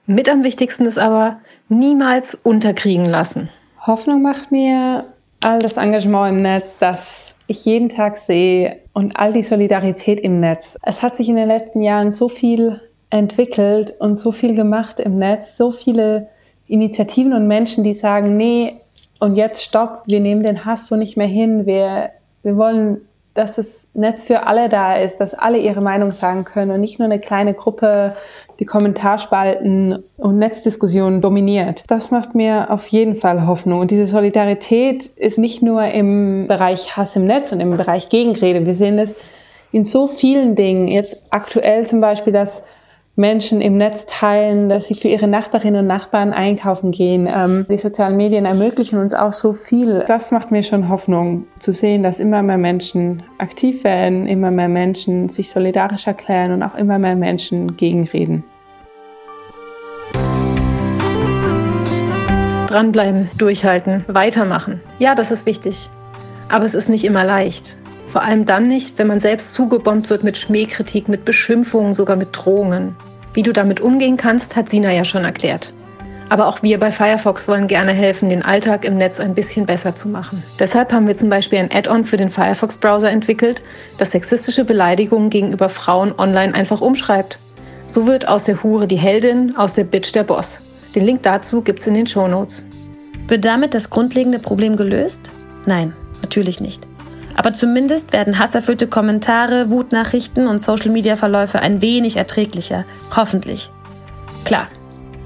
Mit 0.06 0.28
am 0.28 0.42
wichtigsten 0.42 0.86
ist 0.86 0.98
aber, 0.98 1.38
niemals 1.68 2.34
unterkriegen 2.42 3.06
lassen. 3.06 3.48
Hoffnung 3.86 4.22
macht 4.22 4.52
mir 4.52 5.04
all 5.42 5.58
das 5.60 5.76
Engagement 5.76 6.36
im 6.36 6.42
Netz, 6.42 6.66
das 6.78 7.33
ich 7.46 7.64
jeden 7.64 7.90
Tag 7.90 8.18
sehe 8.18 8.80
und 8.92 9.16
all 9.16 9.32
die 9.32 9.42
Solidarität 9.42 10.20
im 10.20 10.40
Netz. 10.40 10.78
Es 10.82 11.02
hat 11.02 11.16
sich 11.16 11.28
in 11.28 11.36
den 11.36 11.48
letzten 11.48 11.82
Jahren 11.82 12.12
so 12.12 12.28
viel 12.28 12.80
entwickelt 13.10 13.94
und 13.98 14.18
so 14.18 14.32
viel 14.32 14.54
gemacht 14.54 14.98
im 14.98 15.18
Netz, 15.18 15.56
so 15.56 15.72
viele 15.72 16.28
Initiativen 16.66 17.32
und 17.32 17.46
Menschen, 17.46 17.84
die 17.84 17.94
sagen, 17.94 18.36
nee, 18.36 18.80
und 19.20 19.36
jetzt 19.36 19.62
stopp, 19.62 20.02
wir 20.06 20.20
nehmen 20.20 20.42
den 20.42 20.64
Hass 20.64 20.88
so 20.88 20.96
nicht 20.96 21.16
mehr 21.16 21.26
hin, 21.26 21.66
wir, 21.66 22.10
wir 22.42 22.56
wollen, 22.56 23.02
dass 23.34 23.56
das 23.56 23.86
Netz 23.94 24.24
für 24.24 24.46
alle 24.46 24.68
da 24.68 24.96
ist, 24.96 25.18
dass 25.18 25.34
alle 25.34 25.58
ihre 25.58 25.80
Meinung 25.80 26.12
sagen 26.12 26.44
können 26.44 26.70
und 26.70 26.80
nicht 26.80 27.00
nur 27.00 27.06
eine 27.06 27.18
kleine 27.18 27.52
Gruppe 27.52 28.14
die 28.60 28.64
Kommentarspalten 28.64 30.04
und 30.16 30.38
Netzdiskussionen 30.38 31.20
dominiert. 31.20 31.82
Das 31.88 32.12
macht 32.12 32.36
mir 32.36 32.70
auf 32.70 32.86
jeden 32.86 33.16
Fall 33.16 33.46
Hoffnung. 33.46 33.80
Und 33.80 33.90
diese 33.90 34.06
Solidarität 34.06 35.06
ist 35.16 35.38
nicht 35.38 35.62
nur 35.62 35.84
im 35.84 36.46
Bereich 36.46 36.96
Hass 36.96 37.16
im 37.16 37.26
Netz 37.26 37.50
und 37.50 37.58
im 37.58 37.76
Bereich 37.76 38.08
Gegenrede. 38.08 38.64
Wir 38.66 38.76
sehen 38.76 38.98
es 39.00 39.14
in 39.72 39.84
so 39.84 40.06
vielen 40.06 40.54
Dingen. 40.54 40.86
Jetzt 40.86 41.20
aktuell 41.30 41.84
zum 41.86 42.00
Beispiel, 42.00 42.32
dass 42.32 42.62
Menschen 43.16 43.60
im 43.60 43.76
Netz 43.76 44.06
teilen, 44.06 44.68
dass 44.68 44.86
sie 44.86 44.94
für 44.94 45.06
ihre 45.06 45.28
Nachbarinnen 45.28 45.82
und 45.82 45.86
Nachbarn 45.86 46.32
einkaufen 46.32 46.90
gehen. 46.90 47.28
Ähm, 47.32 47.64
die 47.70 47.78
sozialen 47.78 48.16
Medien 48.16 48.44
ermöglichen 48.44 48.98
uns 48.98 49.14
auch 49.14 49.32
so 49.32 49.52
viel. 49.52 50.04
Das 50.08 50.32
macht 50.32 50.50
mir 50.50 50.64
schon 50.64 50.88
Hoffnung 50.88 51.46
zu 51.60 51.72
sehen, 51.72 52.02
dass 52.02 52.18
immer 52.18 52.42
mehr 52.42 52.58
Menschen 52.58 53.22
aktiv 53.38 53.84
werden, 53.84 54.26
immer 54.26 54.50
mehr 54.50 54.68
Menschen 54.68 55.28
sich 55.28 55.50
solidarisch 55.50 56.08
erklären 56.08 56.52
und 56.52 56.62
auch 56.64 56.74
immer 56.74 56.98
mehr 56.98 57.14
Menschen 57.14 57.76
gegenreden. 57.76 58.42
Dranbleiben, 62.66 63.30
durchhalten, 63.38 64.04
weitermachen. 64.08 64.80
Ja, 64.98 65.14
das 65.14 65.30
ist 65.30 65.46
wichtig. 65.46 65.88
Aber 66.48 66.64
es 66.64 66.74
ist 66.74 66.88
nicht 66.88 67.04
immer 67.04 67.24
leicht. 67.24 67.76
Vor 68.14 68.22
allem 68.22 68.44
dann 68.44 68.68
nicht, 68.68 68.96
wenn 68.96 69.08
man 69.08 69.18
selbst 69.18 69.54
zugebombt 69.54 70.08
wird 70.08 70.22
mit 70.22 70.38
Schmähkritik, 70.38 71.08
mit 71.08 71.24
Beschimpfungen, 71.24 71.92
sogar 71.92 72.14
mit 72.14 72.28
Drohungen. 72.30 72.94
Wie 73.32 73.42
du 73.42 73.52
damit 73.52 73.80
umgehen 73.80 74.16
kannst, 74.16 74.54
hat 74.54 74.68
Sina 74.68 74.92
ja 74.92 75.02
schon 75.02 75.24
erklärt. 75.24 75.72
Aber 76.28 76.46
auch 76.46 76.62
wir 76.62 76.78
bei 76.78 76.92
Firefox 76.92 77.48
wollen 77.48 77.66
gerne 77.66 77.90
helfen, 77.90 78.28
den 78.28 78.44
Alltag 78.44 78.84
im 78.84 78.96
Netz 78.98 79.18
ein 79.18 79.34
bisschen 79.34 79.66
besser 79.66 79.96
zu 79.96 80.08
machen. 80.08 80.44
Deshalb 80.60 80.92
haben 80.92 81.08
wir 81.08 81.16
zum 81.16 81.28
Beispiel 81.28 81.58
ein 81.58 81.72
Add-on 81.72 82.04
für 82.04 82.16
den 82.16 82.30
Firefox-Browser 82.30 83.10
entwickelt, 83.10 83.64
das 83.98 84.12
sexistische 84.12 84.64
Beleidigungen 84.64 85.28
gegenüber 85.28 85.68
Frauen 85.68 86.14
online 86.16 86.54
einfach 86.54 86.80
umschreibt. 86.80 87.40
So 87.88 88.06
wird 88.06 88.28
aus 88.28 88.44
der 88.44 88.62
Hure 88.62 88.86
die 88.86 88.94
Heldin, 88.94 89.56
aus 89.56 89.74
der 89.74 89.82
Bitch 89.82 90.14
der 90.14 90.22
Boss. 90.22 90.60
Den 90.94 91.04
Link 91.04 91.24
dazu 91.24 91.62
gibt's 91.62 91.88
in 91.88 91.94
den 91.94 92.06
Show 92.06 92.28
Notes. 92.28 92.64
Wird 93.26 93.44
damit 93.44 93.74
das 93.74 93.90
grundlegende 93.90 94.38
Problem 94.38 94.76
gelöst? 94.76 95.32
Nein, 95.66 95.94
natürlich 96.22 96.60
nicht. 96.60 96.86
Aber 97.36 97.52
zumindest 97.52 98.12
werden 98.12 98.38
hasserfüllte 98.38 98.86
Kommentare, 98.86 99.70
Wutnachrichten 99.70 100.46
und 100.46 100.60
Social-Media-Verläufe 100.60 101.60
ein 101.60 101.82
wenig 101.82 102.16
erträglicher. 102.16 102.84
Hoffentlich. 103.14 103.70
Klar, 104.44 104.68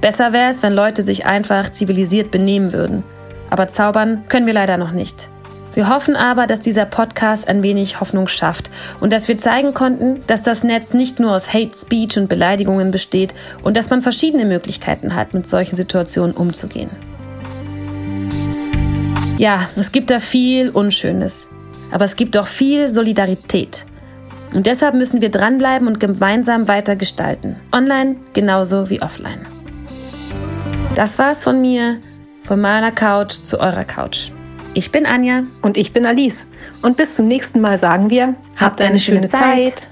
besser 0.00 0.32
wäre 0.32 0.50
es, 0.50 0.62
wenn 0.62 0.72
Leute 0.72 1.02
sich 1.02 1.26
einfach 1.26 1.70
zivilisiert 1.70 2.30
benehmen 2.30 2.72
würden. 2.72 3.02
Aber 3.50 3.68
zaubern 3.68 4.24
können 4.28 4.46
wir 4.46 4.54
leider 4.54 4.76
noch 4.76 4.92
nicht. 4.92 5.28
Wir 5.74 5.88
hoffen 5.88 6.16
aber, 6.16 6.46
dass 6.46 6.60
dieser 6.60 6.86
Podcast 6.86 7.46
ein 7.46 7.62
wenig 7.62 8.00
Hoffnung 8.00 8.26
schafft 8.26 8.70
und 9.00 9.12
dass 9.12 9.28
wir 9.28 9.38
zeigen 9.38 9.74
konnten, 9.74 10.20
dass 10.26 10.42
das 10.42 10.64
Netz 10.64 10.92
nicht 10.92 11.20
nur 11.20 11.36
aus 11.36 11.52
Hate 11.54 11.76
Speech 11.76 12.18
und 12.18 12.28
Beleidigungen 12.28 12.90
besteht 12.90 13.34
und 13.62 13.76
dass 13.76 13.90
man 13.90 14.02
verschiedene 14.02 14.44
Möglichkeiten 14.44 15.14
hat, 15.14 15.34
mit 15.34 15.46
solchen 15.46 15.76
Situationen 15.76 16.34
umzugehen. 16.34 16.90
Ja, 19.36 19.68
es 19.76 19.92
gibt 19.92 20.10
da 20.10 20.18
viel 20.18 20.70
Unschönes. 20.70 21.48
Aber 21.90 22.04
es 22.04 22.16
gibt 22.16 22.36
auch 22.36 22.46
viel 22.46 22.88
Solidarität. 22.88 23.84
Und 24.54 24.66
deshalb 24.66 24.94
müssen 24.94 25.20
wir 25.20 25.30
dranbleiben 25.30 25.86
und 25.86 26.00
gemeinsam 26.00 26.68
weiter 26.68 26.96
gestalten. 26.96 27.56
Online 27.72 28.16
genauso 28.32 28.88
wie 28.90 29.02
offline. 29.02 29.46
Das 30.94 31.18
war's 31.18 31.42
von 31.42 31.60
mir, 31.60 31.98
von 32.44 32.60
meiner 32.60 32.90
Couch 32.90 33.32
zu 33.44 33.60
eurer 33.60 33.84
Couch. 33.84 34.30
Ich 34.74 34.92
bin 34.92 35.06
Anja. 35.06 35.42
Und 35.62 35.76
ich 35.76 35.92
bin 35.92 36.06
Alice. 36.06 36.46
Und 36.82 36.96
bis 36.96 37.16
zum 37.16 37.28
nächsten 37.28 37.60
Mal 37.60 37.78
sagen 37.78 38.10
wir, 38.10 38.34
habt, 38.56 38.80
eine, 38.80 38.90
eine, 38.90 38.98
schöne, 38.98 39.18
schöne 39.18 39.28
Zeit. 39.28 39.74
Zeit. 39.80 39.88